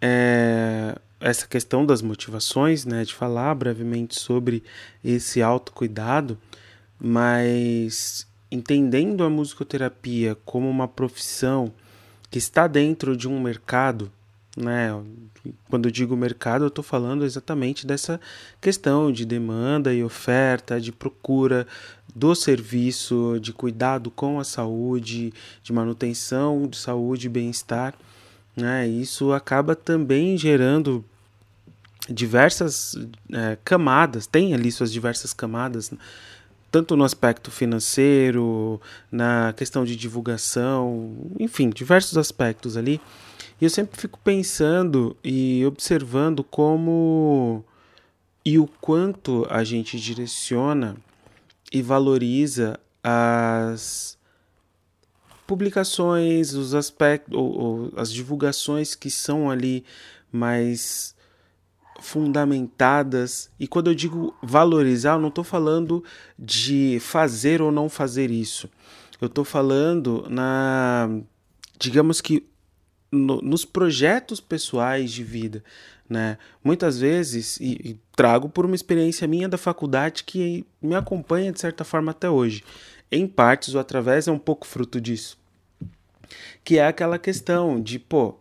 é, 0.00 0.98
essa 1.20 1.46
questão 1.46 1.84
das 1.84 2.02
motivações, 2.02 2.84
né, 2.84 3.04
de 3.04 3.14
falar 3.14 3.54
brevemente 3.54 4.20
sobre 4.20 4.62
esse 5.02 5.42
autocuidado, 5.42 6.38
mas 6.98 8.26
entendendo 8.50 9.24
a 9.24 9.30
musicoterapia 9.30 10.36
como 10.44 10.68
uma 10.68 10.86
profissão 10.86 11.72
que 12.30 12.38
está 12.38 12.66
dentro 12.66 13.16
de 13.16 13.28
um 13.28 13.40
mercado, 13.40 14.10
né? 14.56 14.90
Quando 15.68 15.86
eu 15.86 15.92
digo 15.92 16.16
mercado, 16.16 16.64
eu 16.64 16.68
estou 16.68 16.82
falando 16.82 17.24
exatamente 17.24 17.86
dessa 17.86 18.20
questão 18.60 19.12
de 19.12 19.24
demanda 19.24 19.92
e 19.92 20.02
oferta, 20.02 20.80
de 20.80 20.90
procura 20.90 21.66
do 22.14 22.34
serviço, 22.34 23.38
de 23.40 23.52
cuidado 23.52 24.10
com 24.10 24.40
a 24.40 24.44
saúde, 24.44 25.32
de 25.62 25.72
manutenção 25.72 26.66
de 26.66 26.76
saúde 26.78 27.26
e 27.26 27.30
bem-estar. 27.30 27.94
Né? 28.56 28.88
Isso 28.88 29.32
acaba 29.32 29.76
também 29.76 30.36
gerando 30.38 31.04
diversas 32.08 32.96
é, 33.32 33.58
camadas, 33.64 34.26
tem 34.26 34.54
ali 34.54 34.72
suas 34.72 34.92
diversas 34.92 35.32
camadas, 35.32 35.92
tanto 36.70 36.96
no 36.96 37.04
aspecto 37.04 37.50
financeiro, 37.50 38.80
na 39.10 39.52
questão 39.56 39.84
de 39.84 39.96
divulgação, 39.96 41.16
enfim, 41.38 41.68
diversos 41.68 42.16
aspectos 42.16 42.76
ali. 42.76 43.00
E 43.60 43.64
eu 43.64 43.70
sempre 43.70 43.98
fico 44.00 44.18
pensando 44.22 45.16
e 45.22 45.64
observando 45.66 46.44
como 46.44 47.64
e 48.44 48.58
o 48.58 48.66
quanto 48.80 49.46
a 49.50 49.64
gente 49.64 49.98
direciona 49.98 50.96
e 51.72 51.82
valoriza 51.82 52.78
as 53.02 54.16
publicações, 55.46 56.54
os 56.54 56.74
aspectos, 56.74 57.36
ou, 57.36 57.58
ou, 57.58 57.92
as 57.96 58.12
divulgações 58.12 58.94
que 58.94 59.10
são 59.10 59.50
ali 59.50 59.84
mais 60.30 61.14
fundamentadas. 62.00 63.50
E 63.58 63.66
quando 63.66 63.88
eu 63.88 63.94
digo 63.94 64.34
valorizar, 64.42 65.14
eu 65.14 65.20
não 65.20 65.28
estou 65.28 65.44
falando 65.44 66.04
de 66.38 66.98
fazer 67.00 67.62
ou 67.62 67.72
não 67.72 67.88
fazer 67.88 68.30
isso. 68.30 68.68
Eu 69.20 69.26
estou 69.26 69.44
falando 69.44 70.26
na, 70.28 71.08
digamos 71.78 72.20
que 72.20 72.46
no, 73.10 73.40
nos 73.40 73.64
projetos 73.64 74.40
pessoais 74.40 75.10
de 75.10 75.24
vida, 75.24 75.64
né? 76.08 76.38
Muitas 76.62 76.98
vezes, 76.98 77.58
e, 77.60 77.72
e, 77.82 78.00
trago 78.14 78.48
por 78.48 78.64
uma 78.64 78.74
experiência 78.74 79.26
minha 79.26 79.48
da 79.48 79.58
faculdade 79.58 80.24
que 80.24 80.64
me 80.80 80.94
acompanha 80.94 81.52
de 81.52 81.60
certa 81.60 81.84
forma 81.84 82.10
até 82.10 82.28
hoje, 82.28 82.62
em 83.10 83.26
partes 83.26 83.74
ou 83.74 83.80
através 83.80 84.26
é 84.28 84.32
um 84.32 84.38
pouco 84.38 84.66
fruto 84.66 85.00
disso, 85.00 85.38
que 86.64 86.78
é 86.78 86.86
aquela 86.86 87.18
questão 87.18 87.80
de, 87.80 87.98
pô, 87.98 88.36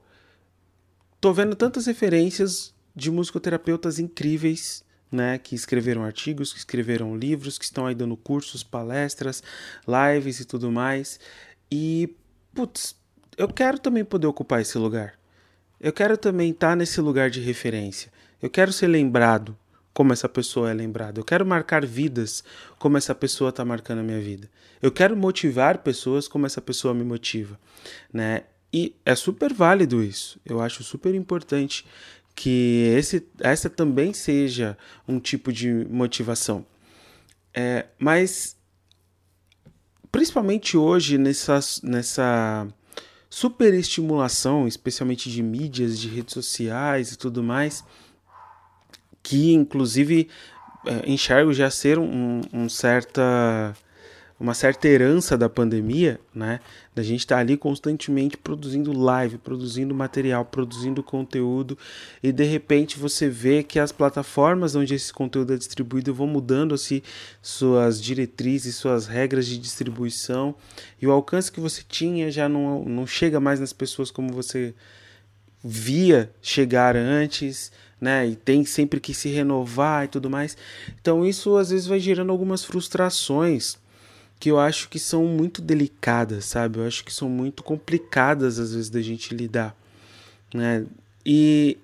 tô 1.22 1.34
vendo 1.34 1.56
tantas 1.56 1.86
referências 1.86 2.74
de 2.96 3.12
musicoterapeutas 3.12 4.00
incríveis, 4.00 4.84
né, 5.12 5.38
que 5.38 5.56
escreveram 5.56 6.04
artigos, 6.04 6.52
que 6.52 6.60
escreveram 6.60 7.16
livros, 7.16 7.58
que 7.58 7.66
estão 7.66 7.86
aí 7.86 7.96
dando 7.96 8.18
cursos, 8.18 8.64
palestras, 8.64 9.44
lives 9.88 10.40
e 10.40 10.46
tudo 10.46 10.72
mais. 10.72 11.20
E, 11.72 12.16
putz, 12.54 12.96
eu 13.38 13.48
quero 13.48 13.80
também 13.80 14.04
poder 14.04 14.28
ocupar 14.28 14.62
esse 14.62 14.78
lugar. 14.78 15.18
Eu 15.80 15.94
quero 15.94 16.18
também 16.18 16.52
estar 16.52 16.76
nesse 16.76 17.00
lugar 17.02 17.30
de 17.30 17.40
referência. 17.42 18.12
Eu 18.42 18.50
quero 18.50 18.72
ser 18.74 18.88
lembrado 18.88 19.58
como 19.96 20.12
essa 20.12 20.28
pessoa 20.28 20.70
é 20.70 20.74
lembrada. 20.74 21.22
Eu 21.22 21.24
quero 21.24 21.46
marcar 21.46 21.86
vidas 21.86 22.44
como 22.78 22.98
essa 22.98 23.16
pessoa 23.16 23.50
está 23.50 23.64
marcando 23.64 24.00
a 24.00 24.04
minha 24.04 24.20
vida. 24.20 24.50
Eu 24.82 24.92
quero 24.92 25.16
motivar 25.16 25.78
pessoas 25.78 26.28
como 26.28 26.46
essa 26.46 26.62
pessoa 26.62 26.94
me 26.94 27.06
motiva, 27.06 27.58
né? 28.12 28.44
E 28.74 28.94
é 29.06 29.16
super 29.16 29.54
válido 29.54 30.04
isso. 30.04 30.38
Eu 30.46 30.60
acho 30.60 30.84
super 30.84 31.16
importante 31.16 31.86
que 32.36 32.94
esse, 32.98 33.26
essa 33.40 33.70
também 33.70 34.12
seja 34.12 34.78
um 35.08 35.18
tipo 35.18 35.54
de 35.54 35.72
motivação. 35.90 36.66
É, 37.54 37.86
mas, 37.98 38.58
principalmente 40.12 40.76
hoje, 40.76 41.18
nessa, 41.18 41.58
nessa 41.82 42.68
superestimulação, 43.30 44.68
especialmente 44.68 45.32
de 45.32 45.42
mídias, 45.42 45.98
de 45.98 46.10
redes 46.10 46.34
sociais 46.34 47.14
e 47.14 47.18
tudo 47.18 47.42
mais, 47.42 47.82
que 49.26 49.54
inclusive 49.54 50.30
é, 50.86 51.12
enxergo 51.12 51.52
já 51.52 51.68
ser 51.72 51.98
um, 51.98 52.42
um 52.54 52.70
certa 52.70 53.76
uma 54.38 54.54
certa 54.54 54.86
herança 54.86 55.38
da 55.38 55.48
pandemia, 55.48 56.20
né? 56.34 56.60
Da 56.94 57.02
gente 57.02 57.22
estar 57.22 57.36
tá 57.36 57.42
ali 57.42 57.56
constantemente 57.56 58.36
produzindo 58.36 58.92
live, 58.92 59.38
produzindo 59.38 59.96
material, 59.96 60.44
produzindo 60.44 61.02
conteúdo 61.02 61.78
e 62.22 62.34
de 62.34 62.44
repente 62.44 63.00
você 63.00 63.30
vê 63.30 63.64
que 63.64 63.80
as 63.80 63.94
plataformas 63.94 64.76
onde 64.76 64.94
esse 64.94 65.12
conteúdo 65.12 65.54
é 65.54 65.58
distribuído 65.58 66.14
vão 66.14 66.28
mudando 66.28 66.76
assim 66.76 67.02
suas 67.42 68.00
diretrizes, 68.00 68.76
suas 68.76 69.08
regras 69.08 69.48
de 69.48 69.58
distribuição 69.58 70.54
e 71.02 71.08
o 71.08 71.12
alcance 71.12 71.52
que 71.52 71.62
você 71.62 71.82
tinha 71.88 72.30
já 72.30 72.48
não, 72.48 72.84
não 72.84 73.08
chega 73.08 73.40
mais 73.40 73.60
nas 73.60 73.74
pessoas 73.74 74.12
como 74.12 74.34
você 74.34 74.76
via 75.64 76.32
chegar 76.44 76.96
antes, 76.96 77.72
né? 78.00 78.28
E 78.28 78.36
tem 78.36 78.66
sempre 78.66 79.00
que 79.00 79.14
se 79.14 79.30
renovar 79.30 80.06
e 80.06 80.08
tudo 80.08 80.30
mais. 80.30 80.58
Então 81.02 81.26
isso 81.26 81.58
às 81.58 81.70
vezes 81.70 81.88
vai 81.88 82.00
gerando 82.00 82.32
algumas 82.32 82.64
frustrações 82.64 83.78
que 84.40 84.52
eu 84.52 84.60
acho 84.60 84.90
que 84.90 85.00
são 85.00 85.26
muito 85.26 85.62
delicadas, 85.62 86.46
sabe? 86.46 86.80
Eu 86.80 86.86
acho 86.86 87.04
que 87.04 87.14
são 87.14 87.30
muito 87.30 87.64
complicadas 87.64 88.60
às 88.60 88.74
vezes 88.74 88.90
da 88.90 89.02
gente 89.02 89.34
lidar, 89.34 89.76
né? 90.54 90.86
E 91.26 91.78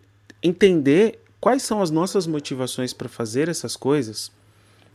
entender 0.43 1.19
quais 1.39 1.63
são 1.63 1.82
as 1.82 1.89
nossas 1.89 2.28
motivações 2.28 2.93
para 2.93 3.10
fazer 3.10 3.50
essas 3.50 3.76
coisas, 3.76 4.32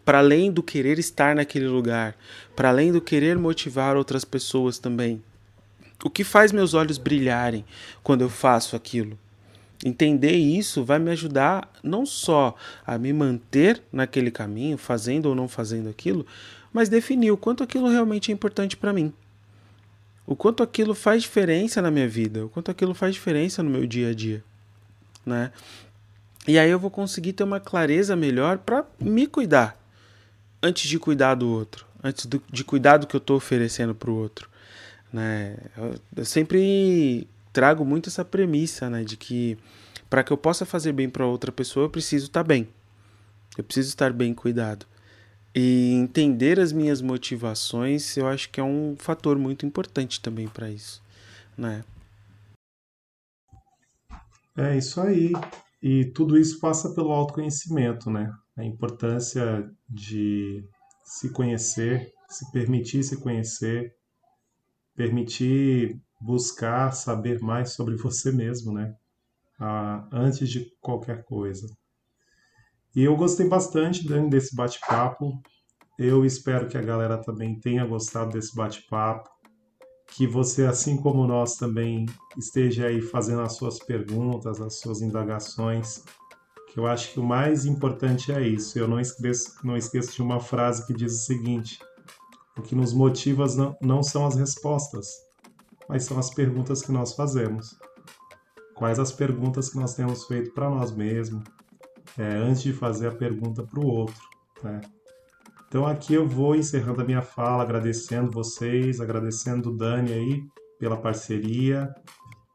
para 0.04 0.18
além 0.18 0.52
do 0.52 0.62
querer 0.62 0.98
estar 0.98 1.34
naquele 1.34 1.66
lugar, 1.66 2.16
para 2.54 2.68
além 2.68 2.92
do 2.92 3.00
querer 3.00 3.36
motivar 3.36 3.96
outras 3.96 4.24
pessoas 4.24 4.78
também. 4.78 5.20
O 6.04 6.10
que 6.10 6.22
faz 6.22 6.52
meus 6.52 6.74
olhos 6.74 6.98
brilharem 6.98 7.64
quando 8.02 8.20
eu 8.20 8.28
faço 8.28 8.76
aquilo? 8.76 9.18
Entender 9.84 10.32
isso 10.32 10.84
vai 10.84 10.98
me 10.98 11.10
ajudar 11.10 11.70
não 11.82 12.06
só 12.06 12.54
a 12.86 12.96
me 12.96 13.12
manter 13.12 13.82
naquele 13.92 14.30
caminho, 14.30 14.78
fazendo 14.78 15.26
ou 15.26 15.34
não 15.34 15.48
fazendo 15.48 15.88
aquilo, 15.88 16.26
mas 16.72 16.88
definir 16.88 17.30
o 17.30 17.36
quanto 17.36 17.62
aquilo 17.62 17.88
realmente 17.88 18.30
é 18.30 18.34
importante 18.34 18.76
para 18.76 18.92
mim. 18.92 19.12
O 20.26 20.34
quanto 20.34 20.62
aquilo 20.62 20.94
faz 20.94 21.22
diferença 21.22 21.80
na 21.80 21.90
minha 21.90 22.08
vida, 22.08 22.46
o 22.46 22.48
quanto 22.48 22.70
aquilo 22.70 22.94
faz 22.94 23.14
diferença 23.14 23.62
no 23.62 23.70
meu 23.70 23.86
dia 23.86 24.10
a 24.10 24.14
dia, 24.14 24.42
né? 25.24 25.52
E 26.48 26.58
aí 26.58 26.70
eu 26.70 26.78
vou 26.78 26.90
conseguir 26.90 27.32
ter 27.32 27.44
uma 27.44 27.60
clareza 27.60 28.16
melhor 28.16 28.58
para 28.58 28.84
me 29.00 29.26
cuidar 29.26 29.76
antes 30.62 30.88
de 30.88 30.98
cuidar 30.98 31.34
do 31.34 31.48
outro, 31.48 31.86
antes 32.02 32.26
do, 32.26 32.42
de 32.50 32.64
cuidar 32.64 32.96
do 32.96 33.06
que 33.06 33.14
eu 33.14 33.18
estou 33.18 33.36
oferecendo 33.36 33.94
para 33.94 34.10
o 34.10 34.14
outro, 34.14 34.48
né? 35.12 35.56
Eu, 35.76 35.94
eu 36.16 36.24
sempre 36.24 37.28
trago 37.56 37.86
muito 37.86 38.10
essa 38.10 38.22
premissa, 38.22 38.90
né, 38.90 39.02
de 39.02 39.16
que 39.16 39.56
para 40.10 40.22
que 40.22 40.30
eu 40.30 40.36
possa 40.36 40.66
fazer 40.66 40.92
bem 40.92 41.08
para 41.08 41.24
outra 41.24 41.50
pessoa, 41.50 41.86
eu 41.86 41.90
preciso 41.90 42.26
estar 42.26 42.44
tá 42.44 42.46
bem. 42.46 42.68
Eu 43.56 43.64
preciso 43.64 43.88
estar 43.88 44.12
bem 44.12 44.34
cuidado. 44.34 44.84
E 45.54 45.94
entender 45.94 46.60
as 46.60 46.70
minhas 46.70 47.00
motivações, 47.00 48.14
eu 48.14 48.28
acho 48.28 48.50
que 48.50 48.60
é 48.60 48.62
um 48.62 48.94
fator 48.98 49.38
muito 49.38 49.64
importante 49.64 50.20
também 50.20 50.46
para 50.48 50.70
isso, 50.70 51.02
né? 51.56 51.82
É 54.54 54.76
isso 54.76 55.00
aí. 55.00 55.32
E 55.82 56.04
tudo 56.12 56.36
isso 56.36 56.60
passa 56.60 56.90
pelo 56.90 57.10
autoconhecimento, 57.10 58.10
né? 58.10 58.30
A 58.54 58.64
importância 58.64 59.66
de 59.88 60.62
se 61.02 61.30
conhecer, 61.30 62.12
se 62.28 62.52
permitir 62.52 63.02
se 63.02 63.16
conhecer, 63.16 63.96
permitir 64.94 65.98
buscar 66.26 66.90
saber 66.90 67.40
mais 67.40 67.72
sobre 67.74 67.96
você 67.96 68.32
mesmo, 68.32 68.72
né? 68.72 68.94
Ah, 69.58 70.06
antes 70.12 70.48
de 70.50 70.66
qualquer 70.80 71.24
coisa. 71.24 71.66
E 72.94 73.04
eu 73.04 73.16
gostei 73.16 73.48
bastante 73.48 74.06
Dani, 74.06 74.28
desse 74.28 74.54
bate-papo. 74.54 75.40
Eu 75.98 76.24
espero 76.24 76.68
que 76.68 76.76
a 76.76 76.82
galera 76.82 77.16
também 77.16 77.58
tenha 77.60 77.86
gostado 77.86 78.32
desse 78.32 78.54
bate-papo. 78.54 79.30
Que 80.08 80.26
você, 80.26 80.66
assim 80.66 80.96
como 80.96 81.26
nós, 81.26 81.56
também 81.56 82.06
esteja 82.36 82.86
aí 82.86 83.00
fazendo 83.00 83.42
as 83.42 83.56
suas 83.56 83.78
perguntas, 83.78 84.60
as 84.60 84.80
suas 84.80 85.00
indagações. 85.00 86.02
Que 86.72 86.78
eu 86.80 86.86
acho 86.86 87.12
que 87.12 87.20
o 87.20 87.24
mais 87.24 87.64
importante 87.64 88.32
é 88.32 88.46
isso. 88.46 88.78
Eu 88.78 88.88
não 88.88 88.98
esqueço, 88.98 89.54
não 89.64 89.76
esqueço 89.76 90.12
de 90.12 90.22
uma 90.22 90.40
frase 90.40 90.86
que 90.86 90.94
diz 90.94 91.12
o 91.12 91.24
seguinte: 91.24 91.78
O 92.56 92.62
que 92.62 92.74
nos 92.74 92.92
motiva 92.92 93.46
não, 93.54 93.76
não 93.80 94.02
são 94.02 94.26
as 94.26 94.36
respostas, 94.36 95.25
mas 95.88 96.04
são 96.04 96.18
as 96.18 96.32
perguntas 96.32 96.82
que 96.82 96.92
nós 96.92 97.14
fazemos. 97.14 97.76
Quais 98.74 98.98
as 98.98 99.12
perguntas 99.12 99.70
que 99.70 99.76
nós 99.76 99.94
temos 99.94 100.24
feito 100.24 100.52
para 100.52 100.68
nós 100.68 100.94
mesmos, 100.94 101.42
é, 102.18 102.36
antes 102.36 102.62
de 102.62 102.72
fazer 102.72 103.08
a 103.08 103.14
pergunta 103.14 103.62
para 103.62 103.80
o 103.80 103.86
outro. 103.86 104.22
Né? 104.62 104.80
Então 105.68 105.86
aqui 105.86 106.14
eu 106.14 106.26
vou 106.26 106.54
encerrando 106.54 107.02
a 107.02 107.04
minha 107.04 107.22
fala, 107.22 107.62
agradecendo 107.62 108.30
vocês, 108.30 109.00
agradecendo 109.00 109.70
o 109.70 109.76
Dani 109.76 110.12
aí 110.12 110.42
pela 110.78 110.96
parceria 110.96 111.92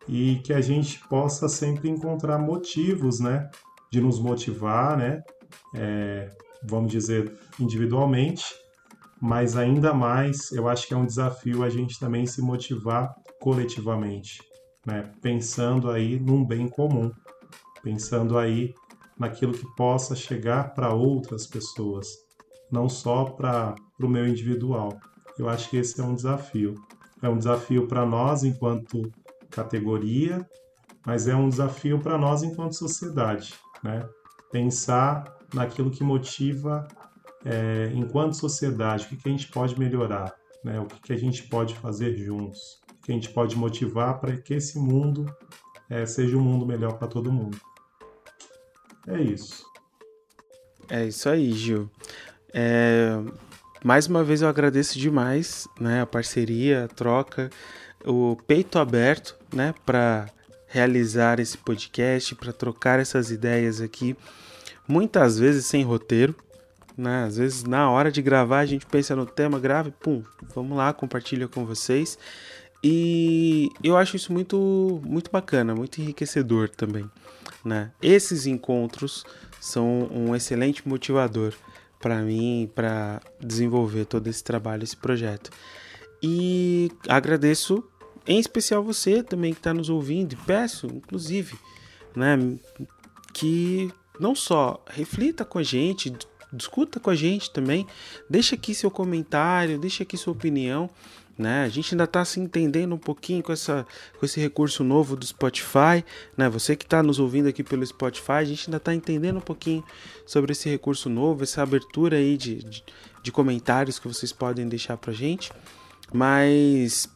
e 0.08 0.38
que 0.44 0.54
a 0.54 0.62
gente 0.62 1.00
possa 1.08 1.48
sempre 1.48 1.90
encontrar 1.90 2.40
motivos, 2.40 3.20
né, 3.20 3.50
de 3.92 4.02
nos 4.02 4.20
motivar, 4.20 4.98
né, 4.98 5.22
é, 5.76 6.30
vamos 6.68 6.92
dizer 6.92 7.32
individualmente, 7.60 8.46
mas 9.22 9.56
ainda 9.56 9.94
mais 9.94 10.52
eu 10.52 10.68
acho 10.68 10.88
que 10.88 10.94
é 10.94 10.98
um 10.98 11.06
desafio 11.06 11.64
a 11.64 11.70
gente 11.70 12.00
também 12.00 12.26
se 12.26 12.42
motivar 12.42 13.14
coletivamente, 13.42 14.40
né, 14.86 15.12
pensando 15.22 15.90
aí 15.90 16.20
num 16.20 16.46
bem 16.46 16.70
comum, 16.70 17.12
pensando 17.84 18.38
aí 18.38 18.74
naquilo 19.18 19.52
que 19.52 19.66
possa 19.76 20.16
chegar 20.16 20.74
para 20.74 20.94
outras 20.94 21.46
pessoas, 21.48 22.08
não 22.72 22.88
só 22.88 23.26
para 23.26 23.76
o 24.00 24.08
meu 24.08 24.28
individual. 24.28 24.98
Eu 25.38 25.50
acho 25.50 25.70
que 25.70 25.78
esse 25.78 26.00
é 26.00 26.04
um 26.04 26.16
desafio. 26.16 26.76
É 27.22 27.28
um 27.28 27.38
desafio 27.38 27.88
para 27.88 28.06
nós 28.06 28.44
enquanto 28.44 29.12
categoria, 29.50 30.48
mas 31.06 31.28
é 31.28 31.36
um 31.36 31.50
desafio 31.50 32.00
para 32.00 32.18
nós 32.18 32.44
enquanto 32.44 32.74
sociedade, 32.74 33.54
né? 33.84 34.08
Pensar 34.52 35.24
naquilo 35.54 35.92
que 35.92 36.04
motiva 36.04 36.88
é, 37.46 37.92
enquanto 37.94 38.36
sociedade, 38.36 39.06
o 39.06 39.10
que, 39.10 39.18
que 39.18 39.30
a 39.30 39.32
gente 39.32 39.48
pode 39.50 39.78
melhorar, 39.80 40.34
né? 40.64 40.80
O 40.80 40.86
que, 40.86 41.00
que 41.02 41.14
a 41.14 41.18
gente 41.18 41.44
pode 41.44 41.76
fazer 41.76 42.16
juntos, 42.16 42.81
que 43.04 43.12
a 43.12 43.16
gente 43.16 43.30
pode 43.30 43.56
motivar 43.56 44.20
para 44.20 44.38
que 44.38 44.54
esse 44.54 44.78
mundo 44.78 45.34
é, 45.90 46.06
seja 46.06 46.38
um 46.38 46.42
mundo 46.42 46.66
melhor 46.66 46.94
para 46.94 47.08
todo 47.08 47.32
mundo. 47.32 47.58
É 49.08 49.20
isso. 49.20 49.66
É 50.90 51.06
isso 51.06 51.30
aí, 51.30 51.52
Gil. 51.54 51.90
É... 52.54 53.12
Mais 53.84 54.06
uma 54.08 54.24
vez 54.24 54.42
eu 54.42 54.48
agradeço 54.48 55.00
demais 55.00 55.68
né, 55.80 56.02
a 56.02 56.06
parceria, 56.06 56.86
a 56.86 56.88
troca, 56.88 57.50
o 58.06 58.38
peito 58.46 58.78
aberto 58.78 59.36
né, 59.52 59.74
para 59.86 60.30
realizar 60.68 61.40
esse 61.40 61.58
podcast, 61.58 62.36
para 62.36 62.54
trocar 62.54 63.00
essas 63.00 63.32
ideias 63.32 63.82
aqui, 63.82 64.16
muitas 64.88 65.40
vezes 65.40 65.66
sem 65.66 65.84
roteiro. 65.84 66.36
Né? 66.96 67.24
Às 67.24 67.38
vezes, 67.38 67.64
na 67.64 67.90
hora 67.90 68.12
de 68.12 68.22
gravar, 68.22 68.60
a 68.60 68.66
gente 68.66 68.86
pensa 68.86 69.16
no 69.16 69.26
tema, 69.26 69.60
grava 69.60 69.90
e 69.90 69.92
pum, 69.92 70.24
vamos 70.54 70.78
lá, 70.78 70.94
compartilha 70.94 71.48
com 71.48 71.66
vocês. 71.66 72.20
E 72.84 73.70
eu 73.84 73.96
acho 73.96 74.16
isso 74.16 74.34
muito, 74.34 75.02
muito 75.06 75.30
bacana, 75.30 75.76
muito 75.76 76.02
enriquecedor 76.02 76.70
também. 76.70 77.10
Né? 77.64 77.92
Esses 78.02 78.48
encontros 78.48 79.24
são 79.60 80.10
um 80.12 80.36
excelente 80.36 80.88
motivador 80.88 81.54
para 82.00 82.20
mim, 82.22 82.70
para 82.74 83.22
desenvolver 83.40 84.06
todo 84.06 84.28
esse 84.28 84.44
trabalho, 84.44 84.84
esse 84.84 84.98
projeto. 84.98 85.52
E 86.24 86.92
agradeço 87.08 87.84
em 88.28 88.40
especial 88.40 88.84
você 88.84 89.24
também 89.24 89.54
que 89.54 89.60
está 89.60 89.74
nos 89.74 89.90
ouvindo 89.90 90.34
e 90.34 90.36
peço, 90.36 90.88
inclusive, 90.88 91.58
né, 92.16 92.38
que 93.34 93.92
não 94.20 94.36
só 94.36 94.84
reflita 94.88 95.46
com 95.46 95.58
a 95.58 95.64
gente, 95.64 96.14
discuta 96.54 97.00
com 97.00 97.10
a 97.10 97.16
gente 97.16 97.52
também, 97.52 97.88
deixa 98.30 98.56
aqui 98.56 98.76
seu 98.76 98.92
comentário, 98.92 99.80
deixa 99.80 100.04
aqui 100.04 100.18
sua 100.18 100.34
opinião. 100.34 100.90
Né? 101.42 101.64
A 101.64 101.70
gente 101.70 101.94
ainda 101.94 102.04
está 102.04 102.24
se 102.24 102.40
entendendo 102.40 102.94
um 102.94 102.98
pouquinho 102.98 103.42
com, 103.42 103.52
essa, 103.52 103.86
com 104.20 104.26
esse 104.26 104.40
recurso 104.40 104.84
novo 104.84 105.16
do 105.16 105.26
Spotify. 105.26 106.06
Né? 106.38 106.48
Você 106.50 106.76
que 106.76 106.86
está 106.86 107.02
nos 107.02 107.20
ouvindo 107.20 107.50
aqui 107.50 107.64
pelo 107.64 107.86
Spotify, 107.86 108.34
a 108.34 108.44
gente 108.44 108.70
ainda 108.70 108.78
está 108.78 108.94
entendendo 108.94 109.38
um 109.38 109.42
pouquinho 109.42 109.84
sobre 110.26 110.52
esse 110.52 110.70
recurso 110.70 111.10
novo, 111.10 111.44
essa 111.44 111.64
abertura 111.64 112.18
aí 112.18 112.38
de, 112.38 112.64
de, 112.64 112.84
de 113.24 113.32
comentários 113.32 113.98
que 113.98 114.08
vocês 114.08 114.32
podem 114.32 114.70
deixar 114.70 114.96
para 114.98 115.12
gente. 115.12 115.52
Mas 116.14 117.10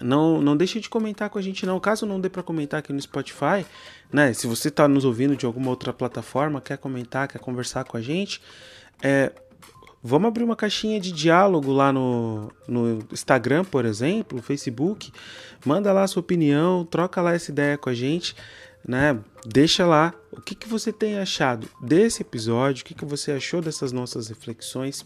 não, 0.00 0.40
não 0.40 0.56
deixe 0.56 0.80
de 0.80 0.88
comentar 0.88 1.30
com 1.30 1.38
a 1.38 1.42
gente 1.42 1.64
não. 1.64 1.78
Caso 1.78 2.06
não 2.06 2.20
dê 2.20 2.28
para 2.28 2.42
comentar 2.42 2.80
aqui 2.80 2.92
no 2.92 3.00
Spotify, 3.00 3.64
né? 4.12 4.32
Se 4.32 4.46
você 4.46 4.68
está 4.68 4.88
nos 4.88 5.04
ouvindo 5.04 5.36
de 5.36 5.46
alguma 5.46 5.70
outra 5.70 5.92
plataforma, 5.92 6.60
quer 6.60 6.78
comentar, 6.78 7.28
quer 7.28 7.38
conversar 7.38 7.84
com 7.84 7.96
a 7.96 8.00
gente, 8.00 8.40
é, 9.02 9.32
vamos 10.02 10.28
abrir 10.28 10.44
uma 10.44 10.56
caixinha 10.56 11.00
de 11.00 11.12
diálogo 11.12 11.72
lá 11.72 11.92
no, 11.92 12.50
no 12.66 13.00
Instagram, 13.12 13.64
por 13.64 13.84
exemplo, 13.84 14.42
Facebook. 14.42 15.12
Manda 15.64 15.92
lá 15.92 16.04
a 16.04 16.06
sua 16.06 16.20
opinião, 16.20 16.84
troca 16.84 17.20
lá 17.20 17.34
essa 17.34 17.50
ideia 17.50 17.76
com 17.76 17.88
a 17.88 17.94
gente, 17.94 18.34
né? 18.86 19.18
Deixa 19.46 19.86
lá 19.86 20.14
o 20.30 20.40
que, 20.40 20.54
que 20.54 20.68
você 20.68 20.92
tem 20.92 21.18
achado 21.18 21.68
desse 21.80 22.22
episódio, 22.22 22.82
o 22.82 22.84
que, 22.84 22.94
que 22.94 23.04
você 23.04 23.32
achou 23.32 23.60
dessas 23.60 23.92
nossas 23.92 24.28
reflexões, 24.28 25.04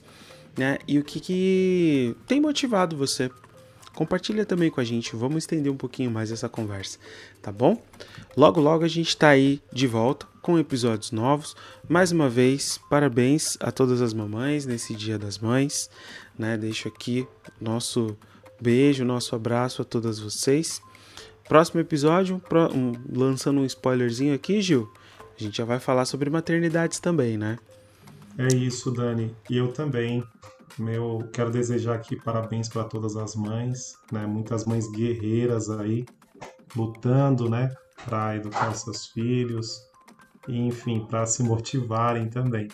né? 0.56 0.78
E 0.86 0.98
o 0.98 1.04
que, 1.04 1.20
que 1.20 2.16
tem 2.26 2.40
motivado 2.40 2.96
você 2.96 3.30
Compartilha 3.94 4.46
também 4.46 4.70
com 4.70 4.80
a 4.80 4.84
gente, 4.84 5.14
vamos 5.14 5.44
estender 5.44 5.70
um 5.70 5.76
pouquinho 5.76 6.10
mais 6.10 6.32
essa 6.32 6.48
conversa, 6.48 6.98
tá 7.42 7.52
bom? 7.52 7.82
Logo, 8.36 8.60
logo 8.60 8.84
a 8.84 8.88
gente 8.88 9.08
está 9.08 9.28
aí 9.28 9.60
de 9.72 9.86
volta 9.86 10.26
com 10.40 10.58
episódios 10.58 11.12
novos. 11.12 11.54
Mais 11.88 12.10
uma 12.10 12.28
vez, 12.28 12.80
parabéns 12.88 13.56
a 13.60 13.70
todas 13.70 14.00
as 14.00 14.14
mamães 14.14 14.64
nesse 14.64 14.94
Dia 14.94 15.18
das 15.18 15.38
Mães, 15.38 15.90
né? 16.38 16.56
Deixo 16.56 16.88
aqui 16.88 17.26
nosso 17.60 18.16
beijo, 18.60 19.04
nosso 19.04 19.36
abraço 19.36 19.82
a 19.82 19.84
todas 19.84 20.18
vocês. 20.18 20.80
Próximo 21.46 21.80
episódio, 21.80 22.40
lançando 23.14 23.60
um 23.60 23.66
spoilerzinho 23.66 24.34
aqui, 24.34 24.62
Gil, 24.62 24.90
a 25.38 25.42
gente 25.42 25.58
já 25.58 25.64
vai 25.64 25.78
falar 25.78 26.06
sobre 26.06 26.30
maternidades 26.30 26.98
também, 26.98 27.36
né? 27.36 27.58
É 28.38 28.48
isso, 28.54 28.90
Dani. 28.90 29.34
E 29.50 29.58
eu 29.58 29.68
também 29.68 30.24
meu, 30.78 31.28
quero 31.32 31.50
desejar 31.50 31.94
aqui 31.94 32.16
parabéns 32.16 32.68
para 32.68 32.84
todas 32.84 33.16
as 33.16 33.34
mães, 33.34 33.94
né? 34.10 34.26
Muitas 34.26 34.64
mães 34.64 34.90
guerreiras 34.90 35.68
aí, 35.70 36.04
lutando, 36.74 37.48
né? 37.48 37.72
Para 38.04 38.36
educar 38.36 38.74
seus 38.74 39.06
filhos, 39.06 39.80
e, 40.48 40.58
enfim, 40.58 41.06
para 41.06 41.26
se 41.26 41.42
motivarem 41.42 42.28
também. 42.28 42.68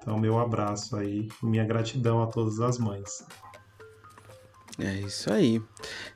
Então, 0.00 0.18
meu 0.18 0.38
abraço 0.38 0.96
aí, 0.96 1.28
minha 1.42 1.64
gratidão 1.64 2.22
a 2.22 2.26
todas 2.26 2.60
as 2.60 2.78
mães. 2.78 3.24
É 4.78 4.94
isso 5.00 5.32
aí. 5.32 5.62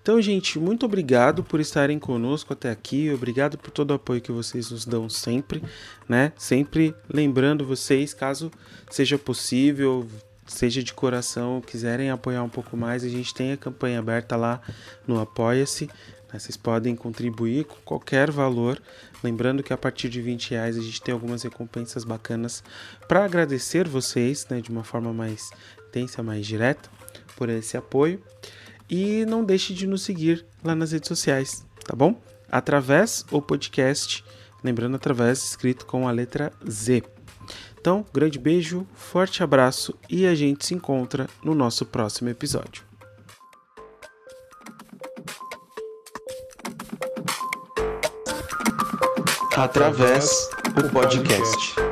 Então, 0.00 0.20
gente, 0.20 0.58
muito 0.58 0.86
obrigado 0.86 1.44
por 1.44 1.60
estarem 1.60 1.98
conosco 1.98 2.52
até 2.52 2.70
aqui. 2.70 3.12
Obrigado 3.12 3.58
por 3.58 3.70
todo 3.70 3.90
o 3.90 3.94
apoio 3.94 4.20
que 4.20 4.32
vocês 4.32 4.70
nos 4.70 4.86
dão 4.86 5.08
sempre, 5.08 5.62
né? 6.08 6.32
Sempre 6.36 6.94
lembrando 7.08 7.66
vocês, 7.66 8.14
caso 8.14 8.50
seja 8.90 9.18
possível, 9.18 10.08
seja 10.46 10.82
de 10.82 10.94
coração, 10.94 11.60
quiserem 11.60 12.10
apoiar 12.10 12.42
um 12.42 12.48
pouco 12.48 12.76
mais, 12.76 13.04
a 13.04 13.08
gente 13.08 13.34
tem 13.34 13.52
a 13.52 13.56
campanha 13.56 13.98
aberta 13.98 14.36
lá 14.36 14.60
no 15.06 15.20
Apoia-se. 15.20 15.86
Né? 16.32 16.38
Vocês 16.38 16.56
podem 16.56 16.94
contribuir 16.94 17.64
com 17.64 17.76
qualquer 17.84 18.30
valor. 18.30 18.80
Lembrando 19.22 19.62
que 19.62 19.72
a 19.72 19.76
partir 19.76 20.08
de 20.08 20.20
20 20.20 20.50
reais 20.50 20.76
a 20.78 20.82
gente 20.82 21.00
tem 21.00 21.12
algumas 21.12 21.42
recompensas 21.42 22.04
bacanas 22.04 22.62
para 23.08 23.24
agradecer 23.24 23.88
vocês 23.88 24.46
né, 24.48 24.60
de 24.60 24.70
uma 24.70 24.84
forma 24.84 25.12
mais 25.12 25.50
intensa, 25.88 26.22
mais 26.22 26.46
direta 26.46 26.88
por 27.36 27.48
esse 27.48 27.76
apoio. 27.76 28.22
E 28.88 29.24
não 29.26 29.44
deixe 29.44 29.74
de 29.74 29.86
nos 29.86 30.02
seguir 30.02 30.44
lá 30.62 30.74
nas 30.74 30.92
redes 30.92 31.08
sociais, 31.08 31.66
tá 31.84 31.96
bom? 31.96 32.20
Através 32.48 33.24
o 33.32 33.42
podcast, 33.42 34.24
lembrando 34.62 34.94
através 34.94 35.42
escrito 35.42 35.84
com 35.84 36.06
a 36.06 36.12
letra 36.12 36.52
Z. 36.68 37.15
Então, 37.86 38.04
grande 38.12 38.36
beijo, 38.36 38.84
forte 38.96 39.44
abraço 39.44 39.94
e 40.10 40.26
a 40.26 40.34
gente 40.34 40.66
se 40.66 40.74
encontra 40.74 41.28
no 41.40 41.54
nosso 41.54 41.86
próximo 41.86 42.28
episódio. 42.28 42.82
Através 49.56 50.50
o 50.84 50.90
podcast. 50.92 51.85